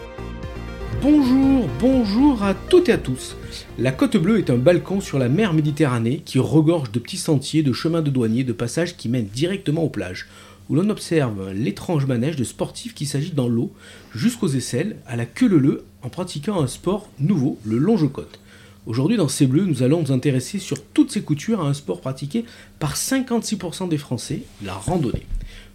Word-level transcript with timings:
Bonjour, 1.01 1.67
bonjour 1.79 2.43
à 2.43 2.53
toutes 2.53 2.87
et 2.87 2.93
à 2.93 2.97
tous. 2.97 3.35
La 3.77 3.91
côte 3.91 4.15
bleue 4.15 4.37
est 4.37 4.49
un 4.49 4.57
balcon 4.57 5.01
sur 5.01 5.19
la 5.19 5.27
mer 5.27 5.53
Méditerranée 5.53 6.21
qui 6.23 6.39
regorge 6.39 6.91
de 6.91 6.99
petits 6.99 7.17
sentiers, 7.17 7.61
de 7.61 7.73
chemins 7.73 8.01
de 8.01 8.09
douaniers, 8.09 8.45
de 8.45 8.53
passages 8.53 8.95
qui 8.95 9.09
mènent 9.09 9.25
directement 9.25 9.83
aux 9.83 9.89
plages, 9.89 10.27
où 10.69 10.75
l'on 10.75 10.89
observe 10.89 11.51
l'étrange 11.51 12.05
manège 12.05 12.35
de 12.35 12.43
sportifs 12.43 12.93
qui 12.93 13.05
s'agitent 13.05 13.35
dans 13.35 13.47
l'eau 13.47 13.73
jusqu'aux 14.15 14.49
aisselles, 14.49 14.97
à 15.05 15.15
la 15.15 15.25
queue 15.25 15.47
leu 15.47 15.85
en 16.01 16.09
pratiquant 16.09 16.61
un 16.61 16.67
sport 16.67 17.09
nouveau, 17.19 17.57
le 17.63 17.77
longe-côte. 17.77 18.39
Aujourd'hui, 18.85 19.15
dans 19.15 19.29
C'est 19.29 19.45
Bleu, 19.45 19.65
nous 19.65 19.81
allons 19.81 20.01
nous 20.01 20.11
intéresser 20.11 20.59
sur 20.59 20.83
toutes 20.83 21.11
ces 21.11 21.21
coutures 21.21 21.61
à 21.61 21.67
un 21.67 21.73
sport 21.73 22.01
pratiqué 22.01 22.43
par 22.79 22.95
56% 22.95 23.87
des 23.87 23.97
Français, 23.97 24.41
la 24.63 24.73
randonnée. 24.73 25.25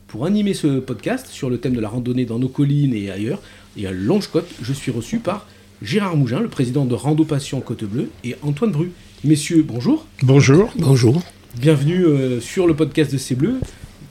Pour 0.08 0.26
animer 0.26 0.52
ce 0.52 0.78
podcast 0.78 1.28
sur 1.28 1.48
le 1.48 1.58
thème 1.58 1.74
de 1.74 1.80
la 1.80 1.88
randonnée 1.88 2.26
dans 2.26 2.38
nos 2.38 2.48
collines 2.48 2.94
et 2.94 3.10
ailleurs, 3.10 3.40
et 3.78 3.86
à 3.86 3.92
Longe-Côte, 3.92 4.48
je 4.60 4.72
suis 4.74 4.90
reçu 4.90 5.20
par 5.20 5.46
Gérard 5.80 6.16
Mougin, 6.16 6.40
le 6.40 6.48
président 6.48 6.84
de 6.84 6.94
Rando 6.94 7.24
Passion 7.24 7.60
Côte 7.60 7.84
Bleue, 7.84 8.10
et 8.24 8.36
Antoine 8.42 8.72
Bru. 8.72 8.90
Messieurs, 9.24 9.64
bonjour. 9.66 10.06
Bonjour. 10.22 10.70
Bonjour. 10.76 11.22
Bienvenue 11.58 12.04
euh, 12.04 12.40
sur 12.40 12.66
le 12.66 12.74
podcast 12.74 13.10
de 13.10 13.18
C'est 13.18 13.34
Bleu. 13.34 13.58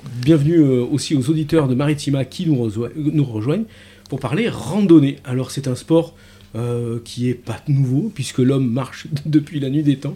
Bienvenue 0.09 0.59
euh, 0.59 0.83
aussi 0.83 1.15
aux 1.15 1.29
auditeurs 1.29 1.67
de 1.67 1.75
Maritima 1.75 2.25
qui 2.25 2.47
nous, 2.47 2.71
nous 2.95 3.23
rejoignent 3.23 3.65
pour 4.09 4.19
parler 4.19 4.49
randonnée. 4.49 5.17
Alors 5.25 5.51
c'est 5.51 5.67
un 5.67 5.75
sport 5.75 6.15
euh, 6.55 6.99
qui 7.03 7.29
est 7.29 7.33
pas 7.33 7.61
nouveau 7.67 8.11
puisque 8.13 8.39
l'homme 8.39 8.71
marche 8.71 9.07
depuis 9.25 9.59
la 9.59 9.69
nuit 9.69 9.83
des 9.83 9.97
temps, 9.97 10.15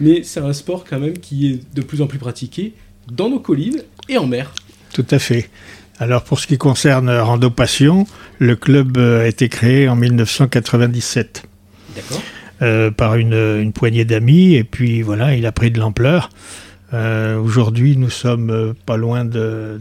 mais 0.00 0.22
c'est 0.22 0.40
un 0.40 0.52
sport 0.52 0.84
quand 0.88 1.00
même 1.00 1.18
qui 1.18 1.48
est 1.48 1.74
de 1.74 1.82
plus 1.82 2.02
en 2.02 2.06
plus 2.06 2.18
pratiqué 2.18 2.74
dans 3.10 3.28
nos 3.28 3.40
collines 3.40 3.82
et 4.08 4.16
en 4.16 4.26
mer. 4.26 4.54
Tout 4.92 5.06
à 5.10 5.18
fait. 5.18 5.50
Alors 5.98 6.22
pour 6.22 6.38
ce 6.38 6.46
qui 6.46 6.58
concerne 6.58 7.10
Rando 7.10 7.50
Passion, 7.50 8.06
le 8.38 8.56
club 8.56 8.96
euh, 8.96 9.24
a 9.24 9.26
été 9.26 9.48
créé 9.48 9.88
en 9.88 9.96
1997. 9.96 11.44
D'accord. 11.96 12.22
Euh, 12.62 12.92
par 12.92 13.16
une, 13.16 13.34
une 13.34 13.72
poignée 13.72 14.04
d'amis 14.04 14.54
et 14.54 14.62
puis 14.62 15.02
voilà, 15.02 15.34
il 15.34 15.46
a 15.46 15.52
pris 15.52 15.72
de 15.72 15.80
l'ampleur. 15.80 16.30
Euh, 16.92 17.38
aujourd'hui, 17.38 17.96
nous 17.96 18.10
sommes 18.10 18.50
euh, 18.50 18.74
pas 18.84 18.98
loin 18.98 19.24
de, 19.24 19.80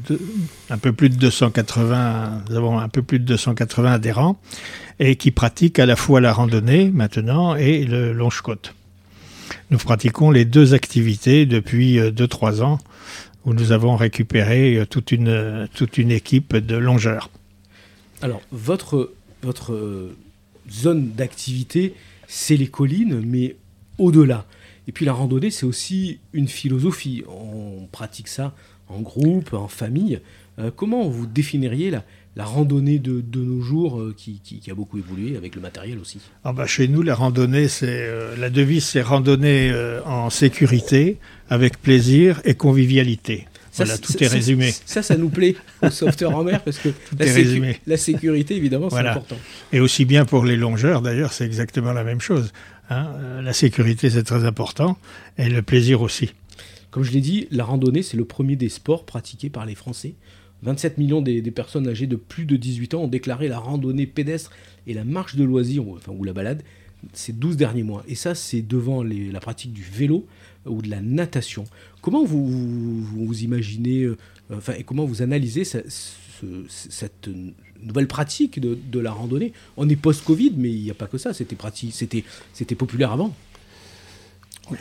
un 0.69 0.77
peu 0.77 0.93
plus 0.93 1.09
de 1.09 1.15
280, 1.15 2.43
nous 2.49 2.55
avons 2.55 2.79
un 2.79 2.87
peu 2.87 3.01
plus 3.01 3.19
de 3.19 3.25
280 3.25 3.91
adhérents 3.91 4.39
et 4.99 5.17
qui 5.17 5.31
pratiquent 5.31 5.79
à 5.79 5.85
la 5.85 5.97
fois 5.97 6.21
la 6.21 6.31
randonnée 6.31 6.89
maintenant 6.89 7.55
et 7.55 7.83
le 7.83 8.13
longe-côte. 8.13 8.75
Nous 9.71 9.77
pratiquons 9.77 10.31
les 10.31 10.45
deux 10.45 10.73
activités 10.73 11.45
depuis 11.45 11.99
2-3 11.99 12.59
euh, 12.59 12.63
ans 12.63 12.79
où 13.43 13.53
nous 13.53 13.73
avons 13.73 13.95
récupéré 13.95 14.85
toute 14.89 15.11
une, 15.11 15.67
toute 15.73 15.97
une 15.97 16.11
équipe 16.11 16.55
de 16.55 16.77
longeurs. 16.77 17.29
Alors, 18.21 18.41
votre, 18.51 19.11
votre 19.41 20.09
zone 20.69 21.09
d'activité, 21.09 21.95
c'est 22.27 22.55
les 22.55 22.67
collines, 22.67 23.21
mais 23.25 23.55
au-delà. 23.97 24.45
Et 24.91 24.93
puis 24.93 25.05
la 25.05 25.13
randonnée, 25.13 25.51
c'est 25.51 25.65
aussi 25.65 26.19
une 26.33 26.49
philosophie. 26.49 27.23
On 27.29 27.87
pratique 27.93 28.27
ça 28.27 28.53
en 28.89 28.99
groupe, 28.99 29.53
en 29.53 29.69
famille. 29.69 30.19
Euh, 30.59 30.69
comment 30.75 31.07
vous 31.07 31.25
définiriez 31.27 31.91
la, 31.91 32.03
la 32.35 32.43
randonnée 32.43 32.99
de, 32.99 33.21
de, 33.21 33.39
nos 33.39 33.61
jours 33.61 34.01
euh, 34.01 34.13
qui, 34.17 34.41
qui, 34.43 34.69
a 34.69 34.75
beaucoup 34.75 34.97
évolué 34.97 35.37
avec 35.37 35.55
le 35.55 35.61
matériel 35.61 35.97
aussi? 35.97 36.19
Ah 36.43 36.51
bah 36.51 36.67
Chez 36.67 36.89
nous, 36.89 37.03
la 37.03 37.15
randonnée, 37.15 37.69
c'est 37.69 37.87
euh, 37.87 38.35
la 38.35 38.49
devise, 38.49 38.83
c'est 38.83 39.01
randonnée 39.01 39.73
en 40.05 40.29
sécurité, 40.29 41.19
avec 41.49 41.81
plaisir 41.81 42.41
et 42.43 42.55
convivialité. 42.55 43.47
Ça, 43.71 43.85
voilà, 43.85 43.97
tout 43.97 44.21
est 44.21 44.27
résumé. 44.27 44.73
Ça, 44.85 45.01
ça 45.01 45.15
nous 45.15 45.29
plaît 45.29 45.55
aux 45.81 45.89
sauveteurs 45.89 46.35
en 46.35 46.43
mer 46.43 46.61
parce 46.61 46.79
que 46.79 46.89
la, 47.17 47.73
la, 47.87 47.97
sécurité, 47.97 48.57
évidemment, 48.57 48.89
c'est 48.89 48.97
important. 48.97 49.37
Et 49.71 49.79
aussi 49.79 50.03
bien 50.03 50.25
pour 50.25 50.43
les 50.43 50.57
longeurs, 50.57 51.01
d'ailleurs, 51.01 51.31
c'est 51.31 51.45
exactement 51.45 51.93
la 51.93 52.03
même 52.03 52.19
chose. 52.19 52.51
Hein. 52.91 53.13
Euh, 53.15 53.41
la 53.41 53.53
sécurité, 53.53 54.09
c'est 54.09 54.23
très 54.23 54.43
important, 54.43 54.97
et 55.37 55.49
le 55.49 55.61
plaisir 55.61 56.01
aussi. 56.01 56.33
Comme 56.91 57.03
je 57.03 57.11
l'ai 57.11 57.21
dit, 57.21 57.47
la 57.49 57.63
randonnée, 57.63 58.03
c'est 58.03 58.17
le 58.17 58.25
premier 58.25 58.57
des 58.57 58.67
sports 58.67 59.05
pratiqués 59.05 59.49
par 59.49 59.65
les 59.65 59.75
Français. 59.75 60.13
27 60.63 60.97
millions 60.97 61.21
des, 61.21 61.41
personnes 61.51 61.87
âgées 61.87 62.05
de 62.05 62.17
plus 62.17 62.45
de 62.45 62.57
18 62.57 62.93
ans 62.93 63.03
ont 63.03 63.07
déclaré 63.07 63.47
la 63.47 63.59
randonnée 63.59 64.05
pédestre 64.05 64.51
et 64.87 64.93
la 64.93 65.05
marche 65.05 65.37
de 65.37 65.43
loisirs, 65.45 65.87
enfin, 65.87 66.11
ou 66.11 66.25
la 66.25 66.33
balade, 66.33 66.63
ces 67.13 67.31
12 67.31 67.55
derniers 67.55 67.83
mois. 67.83 68.03
Et 68.09 68.15
ça, 68.15 68.35
c'est 68.35 68.61
devant 68.61 69.03
la 69.03 69.39
pratique 69.39 69.71
du 69.71 69.83
vélo 69.83 70.27
ou 70.65 70.81
de 70.81 70.89
la 70.89 71.01
natation. 71.01 71.63
Comment 72.01 72.25
vous, 72.25 73.01
vous, 73.01 73.41
imaginez, 73.41 74.03
euh, 74.03 74.17
enfin, 74.53 74.73
et 74.77 74.83
comment 74.83 75.05
vous 75.05 75.21
analysez 75.21 75.63
cette 75.63 77.29
nouvelle 77.83 78.07
pratique 78.07 78.59
de, 78.59 78.99
la 78.99 79.11
randonnée. 79.11 79.53
On 79.77 79.89
est 79.89 79.95
post-Covid, 79.95 80.53
mais 80.57 80.69
il 80.69 80.83
n'y 80.83 80.91
a 80.91 80.93
pas 80.93 81.07
que 81.07 81.17
ça. 81.17 81.33
C'était 81.33 81.55
pratique, 81.55 81.93
c'était, 81.93 82.75
populaire 82.75 83.11
avant. 83.11 83.33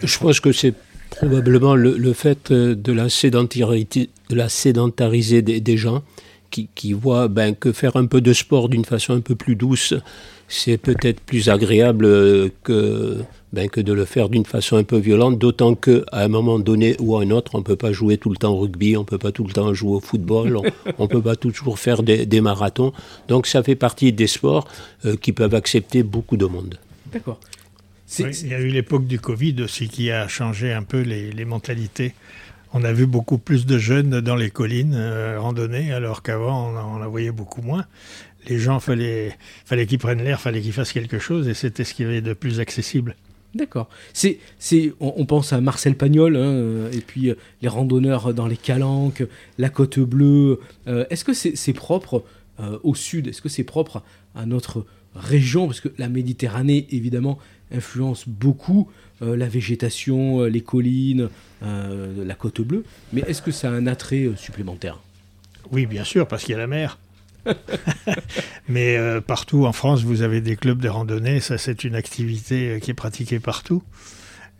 Je 0.02 0.18
pense 0.18 0.40
que 0.40 0.52
c'est 0.52 0.74
probablement 1.10 1.74
le, 1.74 2.12
fait 2.12 2.50
euh, 2.50 2.74
de 2.74 2.92
la 2.92 3.06
de 3.06 4.36
la 4.36 4.48
sédentariser 4.48 5.42
des, 5.42 5.76
gens 5.76 6.02
qui, 6.50 6.68
qui, 6.74 6.92
voient 6.92 7.28
ben, 7.28 7.54
que 7.54 7.72
faire 7.72 7.96
un 7.96 8.06
peu 8.06 8.20
de 8.20 8.32
sport 8.32 8.68
d'une 8.68 8.84
façon 8.84 9.14
un 9.14 9.20
peu 9.20 9.34
plus 9.34 9.56
douce, 9.56 9.94
c'est 10.50 10.78
peut-être 10.78 11.20
plus 11.20 11.48
agréable 11.48 12.04
euh, 12.04 12.48
que 12.64 13.22
ben, 13.52 13.68
que 13.68 13.80
de 13.80 13.92
le 13.92 14.04
faire 14.04 14.28
d'une 14.28 14.44
façon 14.44 14.76
un 14.76 14.84
peu 14.84 14.98
violente, 14.98 15.38
d'autant 15.38 15.74
qu'à 15.74 16.02
un 16.12 16.28
moment 16.28 16.58
donné 16.58 16.94
ou 17.00 17.16
à 17.16 17.22
un 17.22 17.30
autre, 17.30 17.54
on 17.54 17.58
ne 17.58 17.64
peut 17.64 17.76
pas 17.76 17.92
jouer 17.92 18.16
tout 18.16 18.30
le 18.30 18.36
temps 18.36 18.52
au 18.52 18.58
rugby, 18.60 18.96
on 18.96 19.00
ne 19.00 19.04
peut 19.04 19.18
pas 19.18 19.32
tout 19.32 19.44
le 19.44 19.52
temps 19.52 19.72
jouer 19.74 19.96
au 19.96 20.00
football, 20.00 20.56
on 20.56 20.62
ne 21.02 21.08
peut 21.08 21.22
pas 21.22 21.34
toujours 21.34 21.78
faire 21.78 22.02
des, 22.02 22.40
marathons. 22.40 22.92
Donc 23.26 23.46
ça 23.46 23.62
fait 23.62 23.74
partie 23.74 24.12
des 24.12 24.28
sports 24.28 24.68
euh, 25.04 25.16
qui 25.16 25.32
peuvent 25.32 25.54
accepter 25.54 26.02
beaucoup 26.02 26.36
de 26.36 26.46
monde. 26.46 26.78
D'accord. 27.12 27.40
il 28.18 28.48
y 28.48 28.54
a 28.54 28.60
eu 28.60 28.68
l'époque 28.68 29.06
du 29.06 29.18
Covid 29.18 29.62
aussi 29.62 29.88
qui 29.88 30.12
a 30.12 30.28
changé 30.28 30.72
un 30.72 30.84
peu 30.84 31.00
les, 31.00 31.44
mentalités. 31.44 32.14
On 32.72 32.84
a 32.84 32.92
vu 32.92 33.06
beaucoup 33.06 33.38
plus 33.38 33.66
de 33.66 33.78
jeunes 33.78 34.20
dans 34.20 34.36
les 34.36 34.50
collines 34.50 34.94
euh, 34.94 35.40
randonner, 35.40 35.92
alors 35.92 36.22
qu'avant, 36.22 36.70
on, 36.70 36.76
on 36.76 37.04
en 37.04 37.10
voyait 37.10 37.32
beaucoup 37.32 37.62
moins 37.62 37.84
les 38.48 38.58
gens, 38.58 38.80
fallait, 38.80 39.36
fallait 39.64 39.86
qu'ils 39.86 39.98
prennent 39.98 40.22
l'air, 40.22 40.40
fallait 40.40 40.60
qu'ils 40.60 40.72
fassent 40.72 40.92
quelque 40.92 41.18
chose, 41.18 41.48
et 41.48 41.54
c'était 41.54 41.84
ce 41.84 41.94
qui 41.94 42.04
avait 42.04 42.20
de 42.20 42.32
plus 42.32 42.60
accessible. 42.60 43.16
D'accord. 43.54 43.88
C'est, 44.12 44.38
c'est, 44.58 44.92
on, 45.00 45.26
pense 45.26 45.52
à 45.52 45.60
Marcel 45.60 45.96
Pagnol, 45.96 46.36
hein, 46.36 46.40
euh, 46.40 46.92
et 46.92 47.00
puis 47.00 47.30
euh, 47.30 47.34
les 47.62 47.68
randonneurs 47.68 48.32
dans 48.32 48.46
les 48.46 48.56
Calanques, 48.56 49.24
la 49.58 49.68
Côte 49.70 49.98
Bleue. 49.98 50.60
Euh, 50.86 51.04
est-ce 51.10 51.24
que 51.24 51.32
c'est, 51.32 51.72
propre 51.72 52.24
au 52.82 52.94
sud? 52.94 53.26
Est-ce 53.26 53.40
que 53.40 53.48
c'est 53.48 53.64
propre 53.64 54.02
à 54.34 54.46
notre 54.46 54.84
région? 55.14 55.66
Parce 55.66 55.80
que 55.80 55.88
la 55.98 56.08
Méditerranée, 56.08 56.86
évidemment, 56.90 57.38
influence 57.72 58.28
beaucoup 58.28 58.88
la 59.20 59.48
végétation, 59.48 60.44
les 60.44 60.60
collines, 60.60 61.28
la 61.62 62.34
Côte 62.34 62.60
Bleue. 62.60 62.84
Mais 63.12 63.22
est-ce 63.26 63.40
que 63.40 63.50
ça 63.50 63.70
a 63.70 63.72
un 63.72 63.86
attrait 63.86 64.30
supplémentaire? 64.36 65.00
Oui, 65.72 65.86
bien 65.86 66.04
sûr, 66.04 66.28
parce 66.28 66.44
qu'il 66.44 66.52
y 66.52 66.54
a 66.54 66.58
la 66.58 66.66
mer. 66.66 66.98
Mais 68.68 68.96
euh, 68.96 69.20
partout 69.20 69.66
en 69.66 69.72
France, 69.72 70.02
vous 70.02 70.22
avez 70.22 70.40
des 70.40 70.56
clubs 70.56 70.80
de 70.80 70.88
randonnée. 70.88 71.40
Ça, 71.40 71.58
c'est 71.58 71.84
une 71.84 71.94
activité 71.94 72.68
euh, 72.68 72.78
qui 72.78 72.90
est 72.90 72.94
pratiquée 72.94 73.40
partout. 73.40 73.82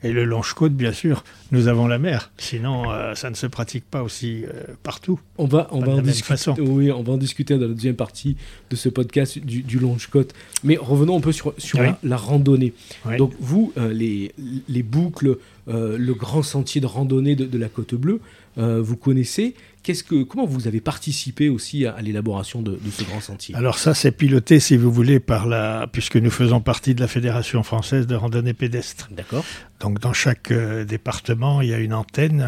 Et 0.02 0.12
le 0.12 0.24
longe-côte, 0.24 0.72
bien 0.72 0.92
sûr, 0.92 1.24
nous 1.52 1.68
avons 1.68 1.86
la 1.86 1.98
mer. 1.98 2.32
Sinon, 2.38 2.90
euh, 2.90 3.14
ça 3.14 3.28
ne 3.28 3.34
se 3.34 3.46
pratique 3.46 3.84
pas 3.84 4.02
aussi 4.02 4.44
euh, 4.44 4.74
partout. 4.82 5.20
On 5.36 5.46
va, 5.46 5.68
on 5.72 5.80
va 5.80 5.92
en 5.92 6.00
discuter. 6.00 6.52
Oui, 6.58 6.90
on 6.90 7.02
va 7.02 7.12
en 7.12 7.16
discuter 7.18 7.54
dans 7.54 7.68
la 7.68 7.74
deuxième 7.74 7.96
partie 7.96 8.36
de 8.70 8.76
ce 8.76 8.88
podcast 8.88 9.38
du, 9.38 9.62
du 9.62 9.78
longe-côte. 9.78 10.32
Mais 10.64 10.78
revenons 10.80 11.18
un 11.18 11.20
peu 11.20 11.32
sur, 11.32 11.52
sur 11.58 11.80
la, 12.02 12.16
randonnée. 12.16 12.72
Donc, 13.18 13.34
vous, 13.40 13.74
euh, 13.76 13.92
les, 13.92 14.32
les 14.68 14.82
boucles, 14.82 15.38
le 15.66 16.12
grand 16.14 16.42
sentier 16.42 16.80
de 16.80 16.86
randonnée 16.86 17.36
de, 17.36 17.44
de 17.44 17.58
la 17.58 17.68
Côte 17.68 17.94
Bleue, 17.94 18.20
vous 18.56 18.96
connaissez 18.96 19.54
que, 19.82 20.22
comment 20.22 20.46
vous 20.46 20.66
avez 20.68 20.80
participé 20.80 21.48
aussi 21.48 21.86
à, 21.86 22.00
l'élaboration 22.00 22.62
de, 22.62 22.78
ce 22.90 23.04
grand 23.04 23.20
sentier? 23.20 23.54
Alors 23.54 23.78
ça, 23.78 23.94
c'est 23.94 24.12
piloté, 24.12 24.60
si 24.60 24.76
vous 24.76 24.90
voulez, 24.90 25.20
par 25.20 25.46
la, 25.46 25.88
puisque 25.90 26.16
nous 26.16 26.30
faisons 26.30 26.60
partie 26.60 26.94
de 26.94 27.00
la 27.00 27.08
Fédération 27.08 27.62
française 27.62 28.06
de 28.06 28.14
randonnée 28.14 28.54
pédestre. 28.54 29.08
D'accord. 29.10 29.44
Donc 29.80 29.98
dans 30.00 30.12
chaque 30.12 30.50
euh, 30.50 30.84
département, 30.84 31.60
il 31.60 31.68
y 31.68 31.74
a 31.74 31.78
une 31.78 31.94
antenne, 31.94 32.42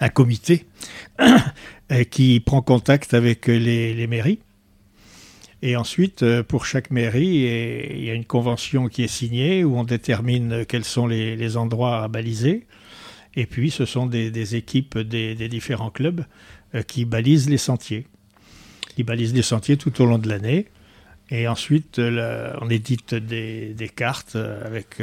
un, 0.00 0.08
comité 0.08 0.66
qui 2.10 2.40
prend 2.40 2.62
contact 2.62 3.14
avec 3.14 3.46
les, 3.46 4.06
mairies. 4.06 4.40
Et 5.64 5.76
ensuite, 5.76 6.24
euh, 6.24 6.42
pour 6.42 6.66
chaque 6.66 6.90
mairie, 6.90 7.88
il 7.94 8.04
y 8.04 8.10
a 8.10 8.14
une 8.14 8.24
convention 8.24 8.88
qui 8.88 9.04
est 9.04 9.08
signée 9.08 9.62
où 9.62 9.76
on 9.76 9.84
détermine 9.84 10.64
quels 10.66 10.84
sont 10.84 11.06
les, 11.06 11.56
endroits 11.56 12.02
à 12.02 12.08
baliser. 12.08 12.66
Et 13.34 13.46
puis, 13.46 13.70
ce 13.70 13.84
sont 13.84 14.06
des, 14.06 14.56
équipes 14.56 14.98
des, 14.98 15.48
différents 15.48 15.90
clubs 15.90 16.24
euh, 16.74 16.82
qui 16.82 17.04
balisent 17.04 17.48
les 17.48 17.58
sentiers. 17.58 18.06
Qui 18.94 19.04
balisent 19.04 19.34
les 19.34 19.42
sentiers 19.42 19.76
tout 19.76 20.02
au 20.02 20.06
long 20.06 20.18
de 20.18 20.28
l'année. 20.28 20.66
Et 21.30 21.48
ensuite, 21.48 21.98
euh, 21.98 22.52
on 22.60 22.68
édite 22.68 23.14
des, 23.14 23.92
cartes 23.94 24.36
euh, 24.36 24.66
avec 24.66 24.98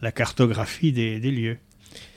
la, 0.00 0.12
cartographie 0.12 0.92
des, 0.92 1.18
lieux. 1.18 1.58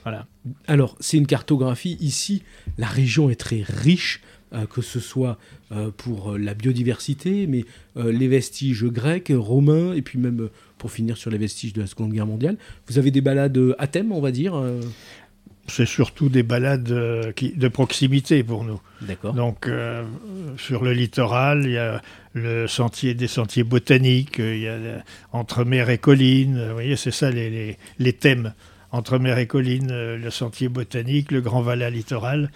Voilà. 0.03 0.27
Alors, 0.67 0.95
c'est 0.99 1.17
une 1.17 1.27
cartographie. 1.27 1.97
Ici, 1.99 2.43
la 2.77 2.87
région 2.87 3.29
est 3.29 3.39
très 3.39 3.63
riche, 3.63 4.21
que 4.71 4.81
ce 4.81 4.99
soit 4.99 5.37
pour 5.97 6.35
la 6.35 6.55
biodiversité, 6.55 7.45
mais 7.45 7.65
les 7.95 8.27
vestiges 8.27 8.83
grecs, 8.85 9.31
romains, 9.31 9.93
et 9.93 10.01
puis 10.01 10.17
même 10.17 10.49
pour 10.79 10.91
finir 10.91 11.17
sur 11.17 11.29
les 11.29 11.37
vestiges 11.37 11.71
de 11.71 11.81
la 11.81 11.87
Seconde 11.87 12.11
Guerre 12.11 12.25
mondiale. 12.25 12.57
Vous 12.87 12.97
avez 12.97 13.11
des 13.11 13.21
balades 13.21 13.59
à 13.77 13.85
thème, 13.85 14.11
on 14.11 14.21
va 14.21 14.31
dire 14.31 14.59
c'est 15.69 15.85
surtout 15.85 16.29
des 16.29 16.43
balades 16.43 16.91
euh, 16.91 17.31
de 17.39 17.67
proximité 17.67 18.43
pour 18.43 18.63
nous. 18.63 18.81
D'accord. 19.01 19.33
Donc, 19.33 19.67
euh, 19.67 20.03
sur 20.57 20.83
le 20.83 20.91
littoral, 20.93 21.61
il 21.65 21.71
y 21.71 21.77
a 21.77 22.01
le 22.33 22.67
sentier 22.67 23.13
des 23.13 23.27
sentiers 23.27 23.63
botaniques, 23.63 24.39
il 24.39 24.59
y 24.59 24.67
a 24.67 24.77
entre 25.31 25.63
mer 25.63 25.89
et 25.89 25.97
colline. 25.97 26.67
Vous 26.67 26.73
voyez, 26.73 26.95
c'est 26.95 27.11
ça 27.11 27.29
les, 27.31 27.77
thèmes. 28.19 28.53
Entre 28.91 29.19
mer 29.19 29.37
et 29.37 29.45
colline, 29.45 29.89
euh, 29.91 30.17
le 30.17 30.31
sentier 30.31 30.67
botanique, 30.67 31.31
le 31.31 31.41
Grand 31.41 31.61
Valais 31.61 31.91
littoral. 31.91 32.51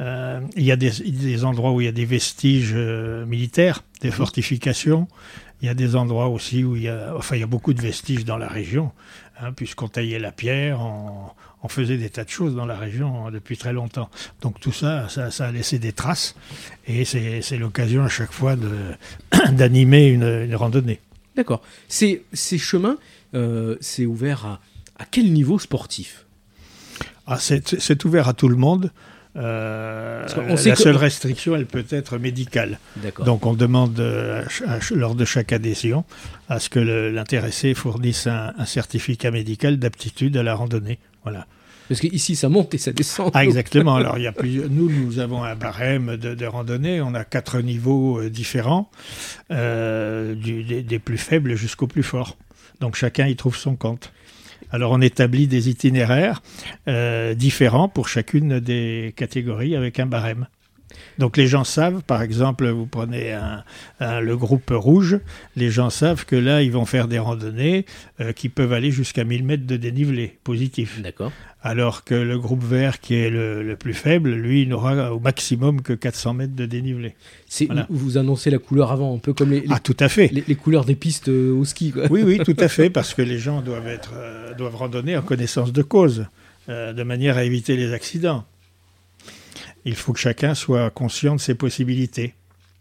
il 0.00 0.64
y 0.64 0.72
a 0.72 0.76
des, 0.76 1.44
endroits 1.44 1.72
où 1.72 1.80
il 1.80 1.84
y 1.84 1.88
a 1.88 1.92
des 1.92 2.04
vestiges 2.04 2.74
militaires, 2.74 3.82
des 4.02 4.10
fortifications. 4.10 5.08
Il 5.62 5.66
y 5.66 5.70
a 5.70 5.74
des 5.74 5.96
endroits 5.96 6.28
aussi 6.28 6.64
où 6.64 6.76
il 6.76 6.82
y 6.82 6.88
a, 6.88 7.14
enfin, 7.16 7.36
il 7.36 7.40
y 7.40 7.42
a 7.42 7.46
beaucoup 7.46 7.72
de 7.72 7.80
vestiges 7.80 8.26
dans 8.26 8.36
la 8.36 8.48
région, 8.48 8.92
hein, 9.40 9.52
puisqu'on 9.52 9.88
taillait 9.88 10.18
la 10.18 10.32
pierre, 10.32 10.80
on, 10.80 11.30
on 11.66 11.68
faisait 11.68 11.96
des 11.96 12.10
tas 12.10 12.24
de 12.24 12.28
choses 12.28 12.54
dans 12.54 12.64
la 12.64 12.76
région 12.76 13.30
depuis 13.30 13.56
très 13.56 13.72
longtemps. 13.72 14.08
Donc 14.40 14.60
tout 14.60 14.72
ça, 14.72 15.08
ça, 15.08 15.46
a 15.46 15.50
laissé 15.50 15.78
des 15.78 15.92
traces 15.92 16.36
et 16.86 17.04
c'est 17.04 17.58
l'occasion 17.58 18.04
à 18.04 18.08
chaque 18.08 18.32
fois 18.32 18.56
d'animer 19.52 20.06
une, 20.06 20.54
randonnée. 20.54 21.00
D'accord. 21.34 21.62
Ces, 21.88 22.24
ces 22.32 22.58
chemins, 22.58 22.96
euh, 23.34 23.76
c'est 23.80 24.06
ouvert 24.06 24.46
à, 24.46 24.60
à, 24.98 25.04
quel 25.04 25.32
niveau 25.32 25.58
sportif? 25.58 26.26
Ah, 27.26 27.38
C'est 27.40 28.04
ouvert 28.04 28.28
à 28.28 28.34
tout 28.34 28.48
le 28.48 28.56
monde. 28.56 28.92
Euh, 29.36 30.26
la 30.64 30.76
seule 30.76 30.96
restriction, 30.96 31.54
elle 31.56 31.66
peut 31.66 31.84
être 31.90 32.18
médicale. 32.18 32.78
Donc 33.24 33.46
on 33.46 33.54
demande 33.54 33.98
euh, 34.00 34.42
lors 34.92 35.14
de 35.14 35.24
chaque 35.24 35.52
adhésion 35.52 36.04
à 36.48 36.58
ce 36.58 36.70
que 36.70 36.78
l'intéressé 36.78 37.74
fournisse 37.74 38.26
un, 38.26 38.54
un, 38.56 38.64
certificat 38.64 39.30
médical 39.30 39.78
d'aptitude 39.78 40.36
à 40.36 40.42
la 40.42 40.54
randonnée. 40.54 40.98
Voilà. 41.22 41.46
Parce 41.88 42.00
qu'ici, 42.00 42.34
ça 42.34 42.48
monte 42.48 42.74
et 42.74 42.78
ça 42.78 42.92
descend. 42.92 43.30
Ah, 43.34 43.44
exactement. 43.44 43.94
Alors, 43.94 44.18
il 44.18 44.24
y 44.24 44.26
a 44.26 44.34
nous, 44.68 44.90
nous 44.90 45.18
avons 45.18 45.44
un 45.44 45.54
barème 45.54 46.16
de, 46.16 46.46
randonnée. 46.46 47.00
On 47.00 47.14
a 47.14 47.24
quatre 47.24 47.60
niveaux 47.60 48.20
euh, 48.20 48.30
différents, 48.30 48.90
euh, 49.50 50.34
des, 50.34 50.98
plus 50.98 51.18
faibles 51.18 51.54
jusqu'au 51.54 51.86
plus 51.86 52.02
fort. 52.02 52.36
Donc, 52.80 52.96
chacun 52.96 53.26
y 53.26 53.36
trouve 53.36 53.56
son 53.56 53.76
compte. 53.76 54.12
Alors, 54.76 54.92
on 54.92 55.00
établit 55.00 55.46
des 55.46 55.70
itinéraires 55.70 56.42
euh, 56.86 57.32
différents 57.32 57.88
pour 57.88 58.08
chacune 58.08 58.60
des 58.60 59.14
catégories 59.16 59.74
avec 59.74 59.98
un 59.98 60.04
barème. 60.04 60.48
Donc 61.18 61.36
les 61.36 61.46
gens 61.46 61.64
savent, 61.64 62.02
par 62.02 62.22
exemple, 62.22 62.68
vous 62.68 62.86
prenez 62.86 63.36
le 64.00 64.36
groupe 64.36 64.70
rouge, 64.70 65.18
les 65.56 65.70
gens 65.70 65.90
savent 65.90 66.24
que 66.24 66.36
là, 66.36 66.62
ils 66.62 66.72
vont 66.72 66.84
faire 66.84 67.08
des 67.08 67.18
randonnées 67.18 67.86
euh, 68.20 68.32
qui 68.32 68.48
peuvent 68.48 68.72
aller 68.72 68.90
jusqu'à 68.90 69.24
1000 69.24 69.44
mètres 69.44 69.66
de 69.66 69.76
dénivelé 69.76 70.38
positif. 70.44 71.00
D'accord. 71.02 71.32
Alors 71.62 72.04
que 72.04 72.14
le 72.14 72.38
groupe 72.38 72.62
vert, 72.62 73.00
qui 73.00 73.14
est 73.14 73.30
le, 73.30 73.76
plus 73.76 73.94
faible, 73.94 74.30
lui, 74.30 74.66
n'aura 74.66 75.12
au 75.12 75.18
maximum 75.18 75.82
que 75.82 75.92
400 75.92 76.34
mètres 76.34 76.54
de 76.54 76.66
dénivelé. 76.66 77.16
Vous 77.88 78.18
annoncez 78.18 78.50
la 78.50 78.58
couleur 78.58 78.92
avant, 78.92 79.14
un 79.14 79.18
peu 79.18 79.32
comme 79.32 79.50
les, 79.50 79.64
ah, 79.70 79.80
tout 79.80 79.96
à 79.98 80.08
fait. 80.08 80.28
les, 80.28 80.54
couleurs 80.54 80.84
des 80.84 80.94
pistes 80.94 81.28
euh, 81.28 81.52
au 81.52 81.64
ski. 81.64 81.92
Oui, 82.10 82.22
oui, 82.22 82.38
tout 82.44 82.56
à 82.58 82.68
fait, 82.68 82.90
parce 82.90 83.14
que 83.14 83.22
les 83.22 83.38
gens 83.38 83.62
doivent, 83.62 83.88
être, 83.88 84.12
euh, 84.14 84.54
doivent 84.54 84.76
randonner 84.76 85.16
en 85.16 85.22
connaissance 85.22 85.72
de 85.72 85.82
cause, 85.82 86.26
de 86.68 87.02
manière 87.04 87.36
à 87.36 87.44
éviter 87.44 87.76
les 87.76 87.92
accidents 87.92 88.44
il 89.86 89.94
faut 89.94 90.12
que 90.12 90.18
chacun 90.18 90.54
soit 90.54 90.90
conscient 90.90 91.36
de 91.36 91.40
ses 91.40 91.54
possibilités. 91.54 92.34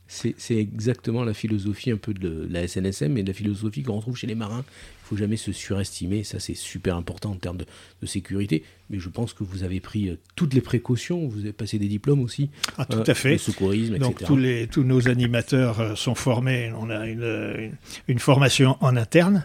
C'est 0.07 0.35
exactement 0.55 1.23
la 1.23 1.33
philosophie 1.33 1.89
un 1.89 1.97
peu 1.97 2.13
de 2.13 2.47
la 2.51 2.67
SNSM 2.67 3.17
et 3.17 3.23
de 3.23 3.27
la 3.27 3.33
philosophie 3.33 3.81
qu'on 3.81 3.95
retrouve 3.95 4.15
chez 4.15 4.27
les 4.27 4.35
marins. 4.35 4.63
Il 5.03 5.07
faut 5.07 5.17
jamais 5.17 5.35
se 5.35 5.51
surestimer, 5.51 6.23
ça 6.23 6.39
c'est 6.39 6.53
super 6.53 6.95
important 6.95 7.31
en 7.31 7.35
termes 7.35 7.57
de, 7.57 8.05
sécurité. 8.05 8.63
Mais 8.91 8.99
je 8.99 9.09
pense 9.09 9.33
que 9.33 9.43
vous 9.43 9.63
avez 9.63 9.79
pris 9.79 10.09
euh, 10.09 10.19
toutes 10.35 10.53
les 10.53 10.61
précautions, 10.61 11.27
vous 11.27 11.39
avez 11.39 11.53
passé 11.53 11.79
des 11.79 11.87
diplômes 11.87 12.21
aussi. 12.21 12.51
Ah, 12.77 12.85
tout 12.85 13.03
à 13.05 13.13
fait. 13.15 13.31
Le 13.31 13.37
secourisme, 13.39 13.97
Donc, 13.97 14.23
Tous, 14.23 14.37
les, 14.37 14.67
tous 14.67 14.83
nos 14.83 15.07
animateurs 15.07 15.79
euh, 15.79 15.95
sont 15.95 16.13
formés, 16.13 16.71
on 16.77 16.91
a 16.91 17.07
une, 17.07 17.71
une, 18.07 18.19
formation 18.19 18.77
en 18.81 18.95
interne, 18.95 19.43